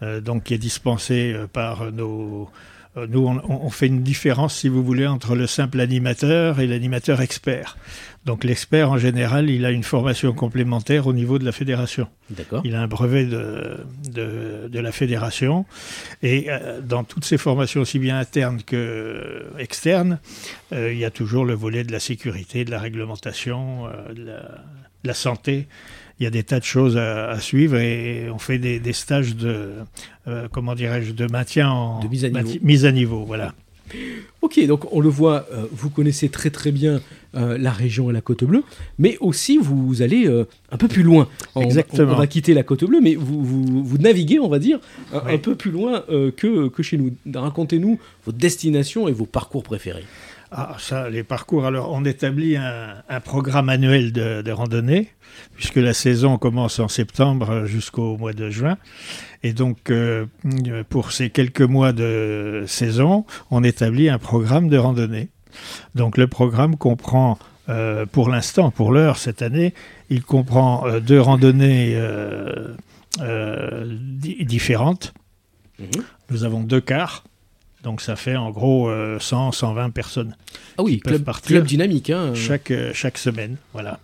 euh, 0.00 0.22
donc 0.22 0.44
qui 0.44 0.54
est 0.54 0.58
dispensée 0.58 1.34
par 1.52 1.92
nos 1.92 2.48
euh, 2.79 2.79
nous, 2.96 3.24
on, 3.26 3.70
fait 3.70 3.86
une 3.86 4.02
différence, 4.02 4.56
si 4.56 4.68
vous 4.68 4.82
voulez, 4.82 5.06
entre 5.06 5.36
le 5.36 5.46
simple 5.46 5.80
animateur 5.80 6.58
et 6.58 6.66
l'animateur 6.66 7.20
expert. 7.20 7.76
Donc 8.24 8.42
l'expert, 8.42 8.90
en 8.90 8.98
général, 8.98 9.48
il 9.48 9.64
a 9.64 9.70
une 9.70 9.84
formation 9.84 10.32
complémentaire 10.32 11.06
au 11.06 11.12
niveau 11.12 11.38
de 11.38 11.44
la 11.44 11.52
fédération. 11.52 12.08
Il 12.64 12.74
a 12.74 12.82
un 12.82 12.88
brevet 12.88 13.26
de, 13.26 13.86
de, 14.10 14.78
la 14.78 14.92
fédération. 14.92 15.66
Et 16.22 16.46
euh, 16.48 16.80
dans 16.80 17.04
toutes 17.04 17.24
ces 17.24 17.38
formations, 17.38 17.80
aussi 17.80 18.00
bien 18.00 18.18
internes 18.18 18.62
que 18.62 19.46
externes, 19.58 20.18
euh, 20.72 20.92
il 20.92 20.98
y 20.98 21.04
a 21.04 21.10
toujours 21.10 21.44
le 21.44 21.54
volet 21.54 21.84
de 21.84 21.92
la 21.92 22.00
sécurité, 22.00 22.64
de 22.64 22.72
la 22.72 22.80
réglementation, 22.80 23.84
de 24.14 24.34
la 25.04 25.14
santé 25.14 25.68
il 26.20 26.24
y 26.24 26.26
a 26.26 26.30
des 26.30 26.42
tas 26.42 26.60
de 26.60 26.64
choses 26.64 26.98
à, 26.98 27.40
suivre 27.40 27.78
et 27.78 28.28
on 28.30 28.38
fait 28.38 28.58
des, 28.58 28.92
stages 28.92 29.34
de, 29.34 29.70
euh, 30.28 30.48
comment 30.52 30.74
dirais-je, 30.74 31.12
de 31.12 31.26
maintien 31.26 31.70
en 31.70 32.00
de 32.00 32.08
mise 32.08 32.26
à 32.26 32.28
niveau. 32.28 32.58
Mise 32.62 32.84
à 32.84 32.92
niveau 32.92 33.24
voilà. 33.24 33.54
Ok, 34.42 34.64
donc 34.66 34.92
on 34.92 35.00
le 35.00 35.08
voit, 35.08 35.46
euh, 35.50 35.64
vous 35.72 35.90
connaissez 35.90 36.28
très 36.28 36.50
très 36.50 36.70
bien 36.70 37.00
euh, 37.34 37.58
la 37.58 37.72
région 37.72 38.08
et 38.10 38.12
la 38.12 38.20
côte 38.20 38.44
bleue, 38.44 38.62
mais 38.98 39.16
aussi 39.20 39.58
vous 39.58 40.02
allez 40.02 40.28
un 40.70 40.76
peu 40.76 40.88
plus 40.88 41.02
loin. 41.02 41.26
Exactement. 41.56 42.12
On, 42.12 42.16
va 42.16 42.26
quitter 42.26 42.52
la 42.52 42.62
côte 42.62 42.84
bleue, 42.84 43.00
mais 43.00 43.14
vous, 43.14 43.42
vous, 43.42 43.98
naviguez, 43.98 44.38
on 44.38 44.48
va 44.48 44.58
dire, 44.58 44.78
un 45.12 45.38
peu 45.38 45.54
plus 45.54 45.70
loin 45.70 46.04
que, 46.36 46.68
que 46.68 46.82
chez 46.82 46.98
nous. 46.98 47.12
Racontez-nous 47.34 47.98
vos 48.26 48.32
destinations 48.32 49.08
et 49.08 49.12
vos 49.12 49.26
parcours 49.26 49.62
préférés. 49.62 50.04
Ah, 50.52 50.76
ça, 50.80 51.08
les 51.08 51.22
parcours. 51.22 51.64
Alors, 51.64 51.92
on 51.92 52.04
établit 52.04 52.56
un, 52.56 53.20
programme 53.20 53.68
annuel 53.68 54.12
de, 54.12 54.50
randonnée, 54.50 55.10
puisque 55.54 55.76
la 55.76 55.94
saison 55.94 56.38
commence 56.38 56.80
en 56.80 56.88
septembre 56.88 57.66
jusqu'au 57.66 58.16
mois 58.16 58.32
de 58.32 58.50
juin. 58.50 58.76
Et 59.44 59.52
donc, 59.52 59.90
euh, 59.90 60.26
pour 60.88 61.12
ces 61.12 61.30
quelques 61.30 61.62
mois 61.62 61.92
de 61.92 62.64
saison, 62.66 63.26
on 63.52 63.62
établit 63.62 64.08
un 64.08 64.18
programme 64.18 64.68
de 64.68 64.76
randonnée. 64.76 65.28
Donc, 65.94 66.16
le 66.16 66.26
programme 66.26 66.76
comprend, 66.76 67.38
euh, 67.68 68.04
pour 68.06 68.28
l'instant, 68.28 68.72
pour 68.72 68.90
l'heure, 68.90 69.18
cette 69.18 69.42
année, 69.42 69.72
il 70.08 70.24
comprend 70.24 70.84
euh, 70.86 70.98
deux 70.98 71.20
randonnées 71.20 71.96
différentes. 74.44 75.14
Mhm. 75.78 76.02
Nous 76.30 76.42
avons 76.44 76.60
deux 76.60 76.80
quarts 76.80 77.22
Donc 77.82 78.00
ça 78.00 78.16
fait 78.16 78.36
en 78.36 78.50
gros 78.50 78.90
100, 79.18 79.52
120 79.52 79.90
personnes. 79.90 80.36
Ah 80.78 80.82
oui, 80.82 81.00
club, 81.00 81.24
club, 81.42 81.64
dynamique. 81.64 82.10
Hein. 82.10 82.34
Chaque, 82.34 82.72
chaque 82.92 83.18
semaine, 83.18 83.56
voilà. 83.72 84.00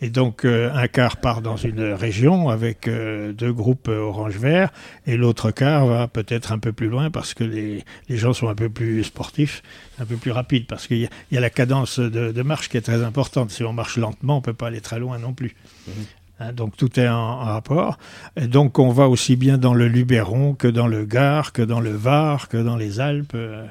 Et 0.00 0.10
donc 0.10 0.44
un 0.44 0.88
quart 0.88 1.16
part 1.16 1.40
dans 1.40 1.56
une 1.56 1.80
région 1.92 2.50
avec 2.50 2.88
deux 2.88 3.52
groupes 3.52 3.88
orange-vert 3.88 4.70
et 5.06 5.16
l'autre 5.16 5.50
quart 5.50 5.86
va 5.86 6.06
peut-être 6.06 6.52
un 6.52 6.58
peu 6.58 6.72
plus 6.72 6.88
loin 6.88 7.10
parce 7.10 7.34
que 7.34 7.44
les, 7.44 7.82
les, 8.08 8.16
gens 8.18 8.34
sont 8.34 8.48
un 8.48 8.54
peu 8.54 8.68
plus 8.68 9.04
sportifs, 9.04 9.62
un 9.98 10.04
peu 10.04 10.16
plus 10.16 10.32
rapides 10.32 10.66
parce 10.66 10.86
qu'il 10.86 11.08
y, 11.32 11.36
a 11.36 11.40
la 11.40 11.50
cadence 11.50 11.98
de, 11.98 12.42
marche 12.42 12.68
qui 12.68 12.76
est 12.76 12.82
très 12.82 13.02
importante. 13.02 13.50
Si 13.50 13.64
on 13.64 13.72
marche 13.72 13.96
lentement, 13.96 14.34
on 14.34 14.40
ne 14.40 14.44
peut 14.44 14.52
pas 14.52 14.66
aller 14.66 14.82
très 14.82 14.98
loin 14.98 15.18
non 15.18 15.32
plus. 15.32 15.56
Mhm. 15.88 15.94
Hein, 16.38 16.52
donc 16.52 16.76
tout 16.76 16.98
est 17.00 17.08
en, 17.08 17.36
rapport. 17.38 17.98
Et 18.36 18.46
donc 18.46 18.78
on 18.78 18.90
va 18.90 19.08
aussi 19.08 19.36
bien 19.36 19.58
dans 19.58 19.74
le 19.74 19.88
Luberon 19.88 20.54
que 20.54 20.68
dans 20.68 20.86
le 20.86 21.04
Gard, 21.04 21.52
que 21.52 21.62
dans 21.62 21.80
le 21.80 21.92
Var, 21.92 22.48
que 22.48 22.58
dans 22.58 22.76
les 22.76 23.00
Alpes, 23.00 23.32
euh, 23.34 23.66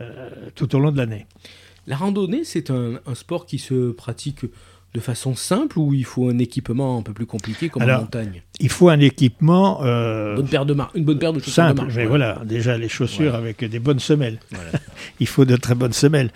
euh, 0.00 0.30
tout 0.54 0.74
au 0.76 0.78
long 0.78 0.92
de 0.92 0.98
l'année. 0.98 1.26
La 1.86 1.96
randonnée, 1.96 2.44
c'est 2.44 2.70
un, 2.70 3.00
sport 3.14 3.46
qui 3.46 3.58
se 3.58 3.92
pratique 3.92 4.44
de 4.94 5.00
façon 5.00 5.34
simple 5.34 5.78
ou 5.78 5.94
il 5.94 6.04
faut 6.04 6.28
un 6.28 6.38
équipement 6.38 6.98
un 6.98 7.02
peu 7.02 7.12
plus 7.12 7.26
compliqué 7.26 7.68
comme 7.68 7.82
en 7.82 8.00
montagne? 8.00 8.42
Il 8.60 8.70
faut 8.70 8.88
un 8.88 8.98
équipement. 8.98 9.82
Euh, 9.82 10.36
bonne 10.36 10.48
paire 10.48 10.64
de 10.64 10.74
une 10.94 11.04
bonne 11.04 11.18
paire 11.18 11.32
de 11.32 11.38
chaussures 11.38 11.52
simple, 11.54 11.74
de 11.74 11.80
marche. 11.82 11.94
Mais 11.96 12.06
voilà, 12.06 12.40
déjà 12.44 12.78
les 12.78 12.88
chaussures 12.88 13.34
avec 13.34 13.62
des 13.62 13.78
bonnes 13.78 13.98
semelles. 13.98 14.38
il 15.20 15.26
faut 15.26 15.44
de 15.44 15.56
très 15.56 15.74
bonnes 15.74 15.92
semelles. 15.92 16.30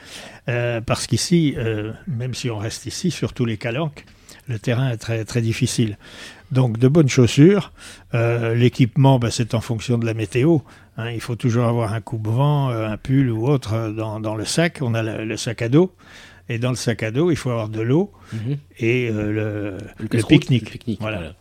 parce 0.46 1.06
qu'ici, 1.06 1.54
même 2.06 2.34
si 2.34 2.50
on 2.50 2.58
reste 2.58 2.86
ici, 2.86 3.10
sur 3.10 3.32
tous 3.32 3.44
les 3.44 3.56
calanques, 3.56 4.04
le 4.50 4.58
terrain 4.58 4.90
est 4.90 4.96
très, 4.96 5.24
très 5.24 5.40
difficile. 5.40 5.96
Donc 6.50 6.78
de 6.78 6.88
bonnes 6.88 7.08
chaussures. 7.08 7.72
Euh, 8.14 8.54
l'équipement, 8.54 9.18
ben, 9.18 9.30
c'est 9.30 9.54
en 9.54 9.60
fonction 9.60 9.96
de 9.96 10.04
la 10.04 10.14
météo. 10.14 10.58
Hein. 10.96 11.10
il 11.12 11.20
faut 11.20 11.36
toujours 11.36 11.64
avoir 11.66 11.94
un 11.94 12.00
coupe-vent, 12.00 12.70
euh, 12.70 12.88
un 12.88 12.96
pull 12.96 13.30
ou 13.30 13.46
autre 13.46 13.74
euh, 13.74 13.92
dans, 13.92 14.34
le 14.34 14.44
sac. 14.44 14.78
On 14.82 14.94
a 14.94 15.02
le, 15.02 15.36
sac 15.36 15.62
à 15.62 15.68
dos. 15.68 15.94
Et 16.48 16.58
dans 16.58 16.70
le 16.70 16.76
sac 16.76 17.04
à 17.04 17.12
dos, 17.12 17.30
il 17.30 17.36
faut 17.36 17.50
avoir 17.50 17.68
de 17.68 17.80
l'eau 17.80 18.12
mhm. 18.32 18.56
et 18.80 19.08
le, 19.12 19.78
pique-nique. 20.26 20.98
voilà. 20.98 21.32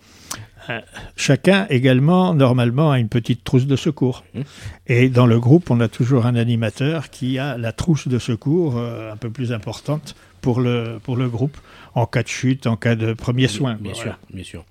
chacun 1.15 1.65
également, 1.71 2.35
normalement, 2.35 2.91
a 2.91 2.99
une 2.99 3.09
petite 3.09 3.43
trousse 3.43 3.65
de 3.65 3.75
secours. 3.75 4.23
Mhm. 4.35 4.43
Et 4.85 5.09
dans 5.09 5.25
le 5.25 5.39
groupe, 5.39 5.71
on 5.71 5.79
a 5.79 5.87
toujours 5.87 6.27
un 6.27 6.35
animateur 6.35 7.09
qui 7.09 7.39
a 7.39 7.57
la 7.57 7.71
trousse 7.71 8.07
de 8.07 8.19
secours 8.19 8.77
un 8.77 9.17
peu 9.17 9.31
plus 9.31 9.51
importante 9.51 10.15
pour 10.41 10.61
le, 10.61 10.99
pour 11.03 11.15
le 11.15 11.29
groupe 11.29 11.57
en 11.95 12.05
cas 12.05 12.23
de 12.23 12.27
chute, 12.27 12.67
en 12.67 12.75
cas 12.75 12.95
de 12.95 13.13
premier 13.13 13.47
soin. 13.47 13.77
Bien, 13.79 13.93
sûr, 13.93 14.17
bien 14.33 14.43
sûr. 14.43 14.65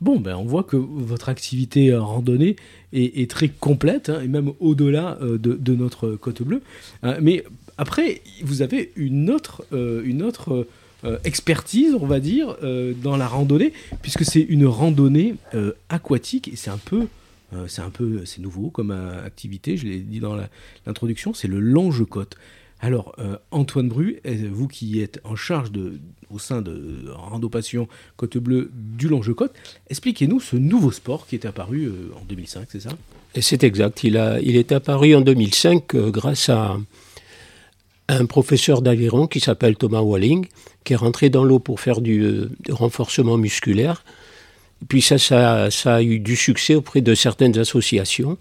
Bon, 0.00 0.20
ben, 0.20 0.36
on 0.36 0.44
voit 0.44 0.62
que 0.62 0.76
votre 0.76 1.30
activité 1.30 1.94
randonnée 1.94 2.56
est, 2.92 3.30
très 3.30 3.48
complète, 3.48 4.10
hein, 4.10 4.20
et 4.22 4.28
même 4.28 4.52
au-delà 4.60 5.16
euh, 5.22 5.38
de, 5.38 5.74
notre 5.74 6.16
côte 6.16 6.42
bleue. 6.42 6.62
Euh, 7.04 7.18
mais 7.22 7.44
après, 7.78 8.20
vous 8.42 8.60
avez 8.60 8.92
une 8.96 9.30
autre, 9.30 9.64
euh, 9.72 10.02
une 10.04 10.22
autre 10.22 10.66
expertise, 11.22 11.94
on 11.94 12.06
va 12.06 12.18
dire, 12.18 12.56
dans 13.00 13.16
la 13.16 13.28
randonnée, 13.28 13.72
puisque 14.02 14.24
c'est 14.24 14.40
une 14.40 14.66
randonnée 14.66 15.36
aquatique, 15.88 16.48
et 16.48 16.56
c'est 16.56 16.70
un 16.70 16.78
peu... 16.78 17.06
c'est 17.68 17.82
un 17.82 17.90
peu 17.90 18.24
c'est 18.24 18.40
nouveau 18.40 18.70
comme 18.70 18.90
activité, 18.90 19.76
je 19.76 19.86
l'ai 19.86 19.98
dit 19.98 20.18
dans 20.18 20.34
l'introduction, 20.84 21.32
c'est 21.32 21.46
le 21.46 21.60
longe-côte. 21.60 22.36
Alors, 22.80 23.14
euh, 23.18 23.36
Antoine 23.50 23.88
Bru, 23.88 24.20
vous 24.52 24.68
qui 24.68 25.00
êtes 25.00 25.20
en 25.24 25.34
charge 25.34 25.70
au 26.30 26.38
sein 26.38 26.60
de 26.60 27.06
Rando 27.08 27.48
Passion 27.48 27.88
Côte 28.16 28.36
Bleue 28.36 28.70
du 28.74 29.08
Longe-Côte, 29.08 29.52
expliquez-nous 29.88 30.40
ce 30.40 30.56
nouveau 30.56 30.90
sport 30.90 31.26
qui 31.26 31.36
est 31.36 31.46
apparu 31.46 31.86
euh, 31.86 32.10
en 32.20 32.24
2005, 32.26 32.68
c'est 32.70 32.80
ça? 32.80 32.90
C'est 33.40 33.64
exact. 33.64 34.04
Il, 34.04 34.16
est 34.16 34.72
apparu 34.72 35.14
en 35.14 35.20
2005 35.20 35.94
euh, 35.94 36.10
grâce 36.10 36.48
à 36.48 36.76
un 38.08 38.26
professeur 38.26 38.82
d'aviron 38.82 39.26
qui 39.26 39.40
s'appelle 39.40 39.76
Thomas 39.76 40.00
Walling, 40.00 40.46
qui 40.84 40.92
est 40.92 40.96
rentré 40.96 41.30
dans 41.30 41.44
l'eau 41.44 41.58
pour 41.58 41.80
faire 41.80 42.00
du, 42.00 42.44
renforcement 42.68 43.36
musculaire. 43.36 44.04
puis 44.86 45.02
ça, 45.02 45.18
ça 45.18 45.94
a 45.94 46.02
eu 46.02 46.20
du 46.20 46.36
succès 46.36 46.74
auprès 46.74 47.00
de 47.00 47.14
certaines 47.14 47.58
associations. 47.58 48.38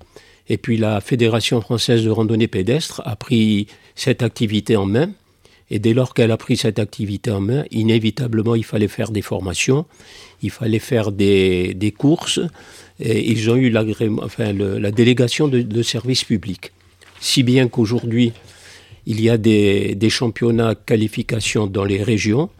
Et 0.49 0.57
puis 0.57 0.77
la 0.77 1.01
Fédération 1.01 1.61
française 1.61 2.03
de 2.03 2.09
randonnée 2.09 2.47
pédestre 2.47 3.01
a 3.05 3.15
pris 3.15 3.67
cette 3.95 4.21
activité 4.21 4.75
en 4.75 4.85
main. 4.85 5.09
Et 5.71 5.79
dès 5.79 5.93
lors 5.93 6.13
qu'elle 6.13 6.31
a 6.31 6.37
pris 6.37 6.57
cette 6.57 6.77
activité 6.77 7.31
en 7.31 7.41
main, 7.41 7.63
inévitablement, 7.71 8.53
il 8.53 8.63
fallait 8.63 8.87
faire 8.87 9.09
des 9.09 9.23
formations, 9.23 9.85
il 10.43 10.51
fallait 10.51 10.77
faire 10.77 11.11
des, 11.11 11.73
des 11.73 11.91
courses, 11.91 12.39
et 12.99 13.31
ils 13.31 13.49
ont 13.49 13.55
eu 13.55 13.71
la 13.71 14.91
délégation 14.91 15.47
de, 15.47 15.63
de 15.63 15.81
services 15.81 16.23
publics. 16.23 16.71
Si 17.19 17.41
bien 17.41 17.67
qu'aujourd'hui, 17.67 18.31
il 19.07 19.21
y 19.21 19.29
a 19.29 19.37
des, 19.37 19.95
des 19.95 20.09
championnats 20.11 20.75
qualifications 20.75 21.65
dans 21.65 21.83
les 21.83 22.03
régions, 22.03 22.51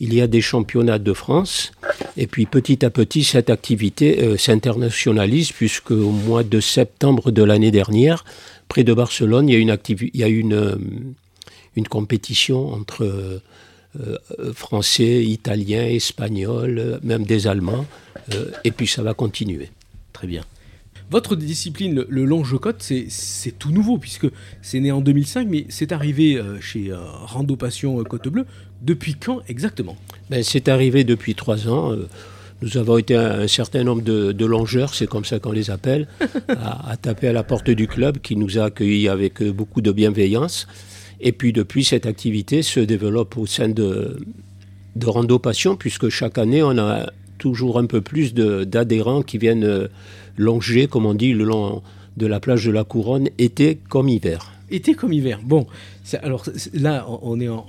il 0.00 0.14
y 0.14 0.20
a 0.20 0.26
des 0.26 0.40
championnats 0.40 0.98
de 0.98 1.12
France, 1.12 1.72
et 2.16 2.26
puis 2.26 2.46
petit 2.46 2.84
à 2.84 2.90
petit, 2.90 3.24
cette 3.24 3.50
activité 3.50 4.22
euh, 4.22 4.36
s'internationalise, 4.36 5.52
puisque 5.52 5.92
au 5.92 6.10
mois 6.10 6.42
de 6.42 6.60
septembre 6.60 7.30
de 7.30 7.42
l'année 7.42 7.70
dernière, 7.70 8.24
près 8.68 8.84
de 8.84 8.92
Barcelone, 8.92 9.48
il 9.48 9.52
y 9.52 9.56
a 9.56 9.60
une, 9.60 9.78
il 9.88 10.20
y 10.20 10.24
a 10.24 10.28
une, 10.28 10.52
euh, 10.52 10.76
une 11.76 11.88
compétition 11.88 12.72
entre 12.72 13.04
euh, 13.04 13.38
Français, 14.54 15.24
Italiens, 15.24 15.86
Espagnols, 15.86 16.98
même 17.04 17.24
des 17.24 17.46
Allemands, 17.46 17.86
et 18.64 18.72
puis 18.72 18.88
ça 18.88 19.02
va 19.02 19.14
continuer. 19.14 19.70
Très 20.12 20.26
bien. 20.26 20.42
Votre 21.10 21.36
discipline, 21.36 21.94
le, 21.94 22.06
le 22.08 22.24
longe-côte, 22.24 22.82
c'est 22.82 23.58
tout 23.58 23.70
nouveau, 23.70 23.98
puisque 23.98 24.26
c'est 24.62 24.80
né 24.80 24.90
en 24.90 25.00
2005, 25.00 25.46
mais 25.48 25.66
c'est 25.68 25.92
arrivé 25.92 26.40
chez 26.60 26.90
Rando 26.92 27.56
Passion 27.56 28.02
Côte 28.04 28.28
Bleue 28.28 28.46
depuis 28.84 29.14
quand 29.14 29.40
exactement? 29.48 29.96
Ben, 30.30 30.42
C'est 30.42 30.68
arrivé 30.68 31.04
depuis 31.04 31.34
trois 31.34 31.68
ans. 31.68 31.92
Euh, 31.92 32.08
nous 32.62 32.76
avons 32.76 32.98
été 32.98 33.16
un, 33.16 33.48
certain 33.48 33.82
nombre 33.82 34.02
de, 34.02 34.46
longeurs, 34.46 34.94
c'est 34.94 35.06
comme 35.06 35.24
ça 35.24 35.38
qu'on 35.38 35.52
les 35.52 35.70
appelle, 35.70 36.06
à, 36.48 36.96
taper 36.96 37.28
à 37.28 37.32
la 37.32 37.42
porte 37.42 37.68
du 37.68 37.88
club 37.88 38.18
qui 38.18 38.36
nous 38.36 38.58
a 38.58 38.64
accueillis 38.64 39.08
avec 39.08 39.42
euh, 39.42 39.52
beaucoup 39.52 39.80
de 39.80 39.90
bienveillance. 39.90 40.66
Et 41.20 41.32
puis 41.32 41.52
depuis, 41.52 41.84
cette 41.84 42.06
activité 42.06 42.62
se 42.62 42.80
développe 42.80 43.36
au 43.36 43.46
sein 43.46 43.68
de, 43.68 44.18
de 44.96 45.06
Rando 45.06 45.38
Passion, 45.38 45.76
puisque 45.76 46.08
chaque 46.08 46.38
année, 46.38 46.62
on 46.62 46.78
a 46.78 47.10
toujours 47.38 47.78
un 47.78 47.86
peu 47.86 48.00
plus 48.00 48.32
d'adhérents 48.32 49.22
qui 49.22 49.38
viennent 49.38 49.88
longer, 50.36 50.86
comme 50.86 51.06
on 51.06 51.14
dit, 51.14 51.32
le 51.32 51.44
long 51.44 51.82
de 52.16 52.26
la 52.26 52.40
plage 52.40 52.64
de 52.64 52.70
la 52.70 52.84
Couronne, 52.84 53.28
été 53.38 53.78
comme 53.88 54.08
hiver. 54.08 54.52
Été 54.70 54.94
comme 54.94 55.12
hiver. 55.12 55.40
Bon, 55.42 55.66
alors 56.22 56.44
là, 56.72 57.06
on 57.22 57.40
est 57.40 57.48
en, 57.48 57.66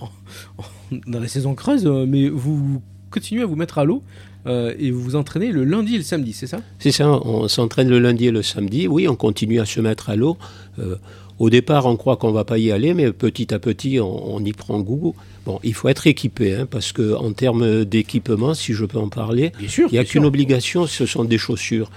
dans 1.08 1.20
la 1.20 1.28
saison 1.28 1.56
creuse, 1.56 1.86
euh, 1.86 2.06
mais 2.08 2.30
vous 2.30 2.82
continuez 3.10 3.44
à 3.44 3.46
vous 3.46 3.56
mettre 3.56 3.78
à 3.78 3.86
l'eau 3.86 4.04
euh, 4.48 4.74
et 4.78 4.92
vous 4.92 5.02
vous 5.02 5.16
entraînez 5.16 5.52
le 5.52 5.64
lundi 5.64 5.96
et 5.96 5.98
le 5.98 6.04
samedi, 6.04 6.34
c'est 6.34 6.48
ça? 6.48 6.62
C'est 6.80 6.92
ça, 6.92 7.10
on 7.10 7.48
s'entraîne 7.48 7.90
le 7.90 8.00
lundi 8.00 8.28
et 8.28 8.32
le 8.32 8.44
samedi. 8.44 8.88
Oui, 8.88 9.08
on 9.08 9.16
continue 9.16 9.60
à 9.60 9.66
se 9.66 9.82
mettre 9.82 10.10
à 10.10 10.16
l'eau. 10.16 10.38
Euh, 10.80 10.96
au 11.38 11.50
départ, 11.50 11.86
on 11.86 11.98
croit 11.98 12.16
qu'on 12.16 12.32
va 12.32 12.46
pas 12.46 12.58
y 12.58 12.72
aller, 12.72 12.94
mais 12.94 13.12
petit 13.12 13.54
à 13.54 13.60
petit, 13.60 14.00
on, 14.00 14.40
y 14.40 14.54
prend 14.54 14.80
goût. 14.80 15.16
Bon, 15.46 15.60
il 15.64 15.74
faut 15.74 15.90
être 15.90 16.08
équipé, 16.08 16.56
hein, 16.56 16.68
parce 16.70 16.94
que 16.94 17.14
en 17.16 17.34
termes 17.34 17.84
d'équipement, 17.84 18.54
si 18.54 18.74
je 18.74 18.86
peux 18.86 19.00
en 19.00 19.10
parler, 19.10 19.52
il 19.60 19.88
n'y 19.92 19.98
a 19.98 20.06
qu'une 20.06 20.26
obligation, 20.26 20.88
ce 20.88 21.06
sont 21.06 21.26
des 21.26 21.38
chaussures. 21.38 21.90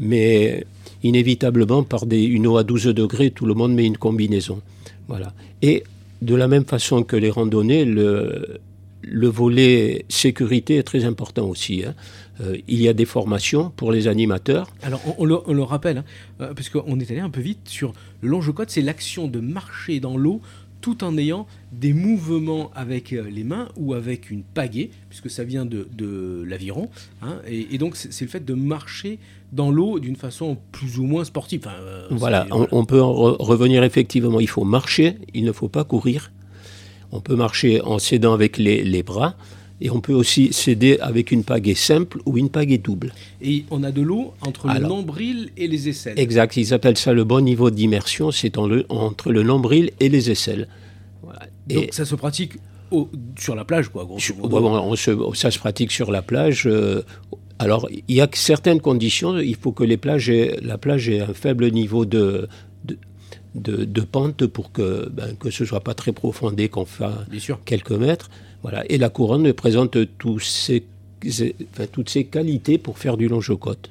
Mais 0.00 0.66
inévitablement, 1.02 1.82
par 1.82 2.06
des, 2.06 2.22
une 2.22 2.46
eau 2.46 2.56
à 2.56 2.64
12 2.64 2.86
degrés, 2.86 3.30
tout 3.30 3.46
le 3.46 3.54
monde 3.54 3.74
met 3.74 3.86
une 3.86 3.98
combinaison. 3.98 4.60
Voilà. 5.08 5.34
Et 5.62 5.84
de 6.22 6.34
la 6.34 6.48
même 6.48 6.64
façon 6.64 7.02
que 7.02 7.16
les 7.16 7.30
randonnées, 7.30 7.84
le, 7.84 8.60
le 9.02 9.28
volet 9.28 10.04
sécurité 10.08 10.76
est 10.76 10.82
très 10.82 11.04
important 11.04 11.46
aussi. 11.46 11.84
Hein. 11.84 11.94
Euh, 12.40 12.56
il 12.66 12.80
y 12.80 12.88
a 12.88 12.92
des 12.92 13.04
formations 13.04 13.70
pour 13.76 13.92
les 13.92 14.08
animateurs. 14.08 14.68
Alors, 14.82 15.00
on, 15.18 15.24
le, 15.24 15.62
rappelle, 15.62 15.98
hein, 15.98 16.04
euh, 16.40 16.54
est 16.54 17.10
allé 17.10 17.20
un 17.20 17.30
peu 17.30 17.40
vite 17.40 17.68
sur 17.68 17.92
le 18.20 18.28
longe-côte, 18.28 18.70
c'est 18.70 18.82
l'action 18.82 19.28
de 19.28 19.40
marcher 19.40 20.00
dans 20.00 20.16
l'eau 20.16 20.40
tout 20.80 21.02
en 21.02 21.16
ayant 21.16 21.46
des 21.72 21.94
mouvements 21.94 22.70
avec 22.74 23.14
euh, 23.14 23.26
les 23.30 23.44
mains 23.44 23.68
ou 23.76 23.94
avec 23.94 24.30
une 24.30 24.42
pagaie, 24.42 24.90
puisque 25.08 25.30
ça 25.30 25.42
vient 25.42 25.64
de, 25.64 25.88
de 25.92 26.44
l'aviron. 26.46 26.90
Hein, 27.22 27.40
et, 27.46 27.78
donc, 27.78 27.96
c'est 27.96 28.24
le 28.24 28.30
fait 28.30 28.44
de 28.44 28.52
marcher 28.52 29.18
dans 29.54 29.70
l'eau 29.70 30.00
d'une 30.00 30.16
façon 30.16 30.58
plus 30.72 30.98
ou 30.98 31.04
moins 31.04 31.24
sportive. 31.24 31.68
Euh, 31.68 32.08
voilà, 32.10 32.46
on, 32.50 32.84
peut 32.84 33.00
en 33.00 33.12
revenir 33.12 33.84
effectivement. 33.84 34.40
Il 34.40 34.48
faut 34.48 34.64
marcher, 34.64 35.16
il 35.32 35.44
ne 35.44 35.52
faut 35.52 35.68
pas 35.68 35.84
courir. 35.84 36.32
On 37.12 37.20
peut 37.20 37.36
marcher 37.36 37.80
en 37.80 37.98
s'aidant 37.98 38.32
avec 38.32 38.58
les, 38.58 38.82
les 38.82 39.02
bras. 39.02 39.36
Et 39.80 39.90
on 39.90 40.00
peut 40.00 40.14
aussi 40.14 40.52
s'aider 40.52 40.98
avec 41.00 41.30
une 41.30 41.44
pagaie 41.44 41.74
simple 41.74 42.18
ou 42.26 42.38
une 42.38 42.48
pagaie 42.48 42.78
double. 42.78 43.12
Et 43.42 43.64
on 43.70 43.82
a 43.82 43.90
de 43.90 44.02
l'eau 44.02 44.32
entre 44.40 44.68
le 44.68 44.80
nombril 44.80 45.50
et 45.56 45.66
les 45.66 45.88
aisselles. 45.88 46.18
Exact, 46.18 46.56
ils 46.56 46.72
appellent 46.72 46.96
ça 46.96 47.12
le 47.12 47.24
bon 47.24 47.44
niveau 47.44 47.70
d'immersion, 47.70 48.30
c'est 48.30 48.56
entre 48.56 49.32
le 49.32 49.42
nombril 49.42 49.90
et 50.00 50.08
les 50.08 50.30
aisselles. 50.30 50.68
Donc 51.68 51.88
ça 51.92 52.04
se 52.04 52.14
pratique 52.14 52.54
sur 53.38 53.54
la 53.54 53.64
plage, 53.64 53.88
quoi, 53.88 54.06
ça 55.34 55.50
se 55.50 55.58
pratique 55.58 55.90
sur 55.90 56.10
la 56.10 56.22
plage. 56.22 56.64
Euh, 56.66 57.02
alors, 57.58 57.88
il 57.90 58.14
y 58.14 58.20
a 58.20 58.28
certaines 58.32 58.80
conditions. 58.80 59.38
Il 59.38 59.56
faut 59.56 59.72
que 59.72 59.84
les 59.84 59.96
plages 59.96 60.30
la 60.30 60.78
plage 60.78 61.08
ait 61.08 61.20
un 61.20 61.34
faible 61.34 61.70
niveau 61.70 62.04
de, 62.04 62.48
de, 63.54 64.00
pente 64.00 64.46
pour 64.46 64.72
que, 64.72 65.08
ben, 65.08 65.36
que 65.36 65.50
ce 65.50 65.64
soit 65.64 65.80
pas 65.80 65.94
très 65.94 66.12
profondé, 66.12 66.68
qu'on 66.68 66.84
fasse 66.84 67.14
quelques 67.64 67.92
mètres. 67.92 68.30
Voilà. 68.62 68.84
Et 68.90 68.98
la 68.98 69.08
couronne 69.08 69.52
présente 69.52 69.96
tous 70.18 70.70
toutes 71.92 72.08
ces 72.10 72.24
qualités 72.24 72.78
pour 72.78 72.98
faire 72.98 73.16
du 73.16 73.28
longe-côte. 73.28 73.90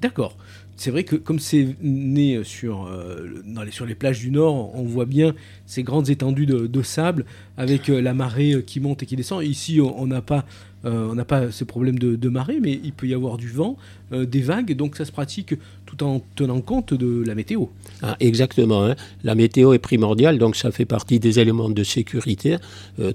D'accord 0.00 0.36
c'est 0.80 0.90
vrai 0.90 1.04
que 1.04 1.14
comme 1.14 1.40
c'est 1.40 1.76
né 1.82 2.42
sur, 2.42 2.86
euh, 2.86 3.42
dans 3.44 3.62
les, 3.62 3.70
sur 3.70 3.84
les 3.84 3.94
plages 3.94 4.20
du 4.20 4.30
Nord, 4.30 4.74
on 4.74 4.82
voit 4.82 5.04
bien 5.04 5.34
ces 5.66 5.82
grandes 5.82 6.08
étendues 6.08 6.46
de, 6.46 6.82
sable 6.82 7.26
avec 7.60 7.90
euh, 7.90 8.00
la 8.00 8.14
marée 8.14 8.52
euh, 8.52 8.62
qui 8.62 8.80
monte 8.80 9.02
et 9.02 9.06
qui 9.06 9.16
descend. 9.16 9.44
Ici, 9.44 9.80
on 9.80 10.06
n'a 10.06 10.22
pas, 10.22 10.46
on 10.82 11.14
n'a 11.14 11.26
pas 11.26 11.50
ce 11.50 11.64
problème 11.64 11.98
de, 11.98 12.28
marée, 12.28 12.58
mais 12.60 12.80
il 12.82 12.92
peut 12.92 13.06
y 13.06 13.12
avoir 13.12 13.36
du 13.36 13.48
vent, 13.48 13.76
des 14.12 14.40
vagues, 14.40 14.74
donc 14.74 14.96
ça 14.96 15.04
se 15.04 15.12
pratique 15.12 15.54
tout 15.84 16.02
en 16.02 16.22
tenant 16.36 16.62
compte 16.62 16.94
de 16.94 17.22
la 17.26 17.34
météo. 17.34 17.66
Ah, 18.00 18.16
exactement. 18.18 18.86
Hein. 18.86 18.96
La 19.22 19.34
météo 19.34 19.74
est 19.74 19.78
primordiale, 19.78 20.38
donc 20.38 20.56
ça 20.56 20.70
fait 20.70 20.86
partie 20.86 21.20
des 21.20 21.38
éléments 21.38 21.68
de 21.68 21.84
sécurité. 21.84 22.56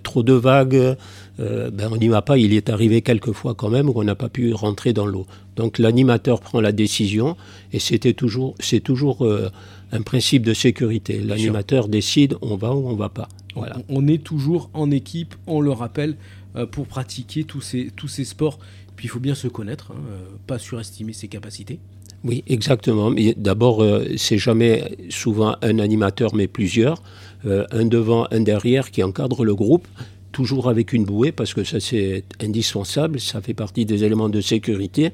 trop 0.04 0.22
de 0.22 0.34
vagues, 0.34 0.96
ben 1.40 1.90
on 1.92 1.98
n'y 1.98 2.08
va 2.08 2.22
pas. 2.22 2.38
Il 2.38 2.54
est 2.54 2.70
arrivé 2.70 3.02
quelques 3.02 3.32
fois 3.32 3.56
quand 3.56 3.70
même 3.70 3.90
où 3.90 3.94
on 3.96 4.04
n'a 4.04 4.16
pas 4.16 4.30
pu 4.30 4.54
rentrer 4.54 4.94
dans 4.94 5.08
l'eau. 5.08 5.26
Donc 5.56 5.80
l'animateur 5.80 6.42
prend 6.42 6.62
la 6.62 6.72
décision 6.72 7.36
et 7.74 7.80
c'était 7.80 8.14
toujours, 8.14 8.56
c'est 8.60 8.82
toujours 8.82 9.26
euh, 9.26 9.50
un 9.92 10.02
principe 10.02 10.44
de 10.44 10.54
sécurité. 10.54 11.20
L'animateur 11.20 11.88
décide 11.88 12.36
on 12.42 12.58
va 12.58 12.74
ou 12.74 12.88
on 12.88 12.96
va 12.96 13.10
pas. 13.10 13.30
Voilà. 13.56 13.78
On 13.90 14.08
est 14.08 14.24
toujours 14.24 14.70
en 14.74 14.92
équipe, 14.92 15.36
on 15.48 15.62
le 15.62 15.72
rappelle, 15.72 16.16
euh, 16.56 16.66
pour 16.66 16.88
pratiquer 16.88 17.44
tous 17.44 17.62
ces, 17.62 17.92
tous 17.96 18.08
ces 18.08 18.26
sports. 18.26 18.60
Puis 18.96 19.08
il 19.08 19.10
faut 19.10 19.20
bien 19.20 19.36
se 19.36 19.48
connaître, 19.48 19.92
hein, 19.92 20.02
euh, 20.10 20.26
pas 20.48 20.60
surestimer 20.60 21.14
ses 21.14 21.28
capacités. 21.28 21.80
Oui, 22.24 22.44
exactement. 22.48 23.10
Mais 23.12 23.34
d'abord, 23.38 23.86
c'est 24.18 24.40
jamais 24.40 24.98
souvent 25.10 25.58
un 25.62 25.78
animateur, 25.78 26.34
mais 26.34 26.48
plusieurs, 26.48 27.04
un 27.44 27.86
devant, 27.86 28.26
un 28.32 28.40
derrière, 28.40 28.90
qui 28.90 29.04
encadre 29.04 29.46
le 29.46 29.54
groupe 29.54 29.88
toujours 30.36 30.68
avec 30.68 30.92
une 30.92 31.06
bouée, 31.06 31.32
parce 31.32 31.54
que 31.54 31.64
ça 31.64 31.80
c'est 31.80 32.26
indispensable, 32.42 33.22
ça 33.22 33.40
fait 33.40 33.54
partie 33.54 33.86
des 33.86 34.04
éléments 34.04 34.28
de 34.28 34.42
sécurité. 34.42 35.14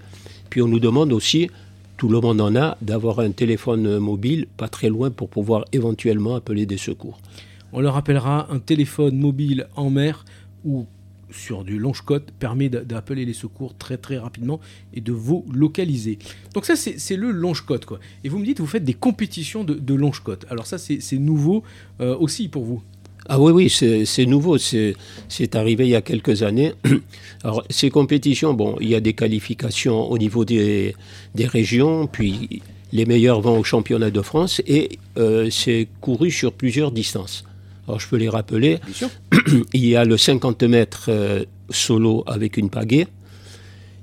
Puis 0.49 0.63
on 0.63 0.67
nous 0.67 0.79
demande 0.79 1.13
aussi, 1.13 1.47
tout 1.97 2.09
le 2.09 2.19
monde 2.19 2.41
en 2.41 2.55
a, 2.55 2.75
d'avoir 2.81 3.19
un 3.19 3.29
téléphone 3.29 3.99
mobile 3.99 4.47
pas 4.57 4.67
très 4.67 4.89
loin 4.89 5.11
pour 5.11 5.29
pouvoir 5.29 5.65
éventuellement 5.73 6.35
appeler 6.35 6.65
des 6.65 6.77
secours. 6.77 7.19
On 7.73 7.79
leur 7.79 7.93
rappellera, 7.93 8.51
un 8.51 8.59
téléphone 8.59 9.17
mobile 9.17 9.67
en 9.75 9.89
mer 9.89 10.25
ou 10.65 10.85
sur 11.31 11.63
du 11.63 11.79
longe-côte 11.79 12.31
permet 12.39 12.69
d'appeler 12.69 13.25
les 13.25 13.33
secours 13.33 13.75
très 13.77 13.97
très 13.97 14.17
rapidement 14.17 14.59
et 14.93 15.01
de 15.01 15.11
vous 15.11 15.45
localiser. 15.53 16.19
Donc 16.53 16.65
ça 16.65 16.75
c'est 16.75 17.15
le 17.15 17.31
longe-côte 17.31 17.85
quoi. 17.85 17.99
Et 18.23 18.29
vous 18.29 18.37
me 18.37 18.45
dites 18.45 18.59
vous 18.59 18.67
faites 18.67 18.83
des 18.83 18.93
compétitions 18.93 19.63
de. 19.63 19.79
Alors 20.49 20.67
ça 20.67 20.77
c'est 20.77 21.17
nouveau 21.17 21.63
euh, 22.01 22.15
aussi 22.17 22.47
pour 22.47 22.65
vous? 22.65 22.83
Ah 23.29 23.39
oui, 23.39 23.51
oui, 23.51 23.69
c'est 24.05 24.25
nouveau, 24.25 24.57
c'est 24.57 24.95
arrivé 25.55 25.85
il 25.85 25.91
y 25.91 25.95
a 25.95 26.01
quelques 26.01 26.41
années. 26.41 26.73
Alors, 27.43 27.63
ces 27.69 27.91
compétitions, 27.91 28.55
bon, 28.55 28.77
il 28.81 28.89
y 28.89 28.95
a 28.95 28.99
des 28.99 29.13
qualifications 29.13 30.09
au 30.09 30.17
niveau 30.17 30.43
des, 30.43 30.95
des 31.35 31.45
régions, 31.45 32.07
puis 32.07 32.63
les 32.91 33.05
meilleurs 33.05 33.39
vont 33.39 33.59
au 33.59 33.63
championnat 33.63 34.09
de 34.09 34.21
France, 34.21 34.61
et 34.65 34.97
euh, 35.17 35.49
c'est 35.51 35.87
couru 36.01 36.31
sur 36.31 36.51
plusieurs 36.51 36.91
distances. 36.91 37.45
Alors, 37.87 37.99
je 37.99 38.07
peux 38.07 38.17
les 38.17 38.29
rappeler. 38.29 38.79
il 39.73 39.85
y 39.85 39.95
a 39.95 40.05
le 40.05 40.17
50 40.17 40.63
mètres 40.63 41.05
euh, 41.09 41.43
solo 41.69 42.23
avec 42.27 42.57
une 42.57 42.69
pagaie, 42.69 43.07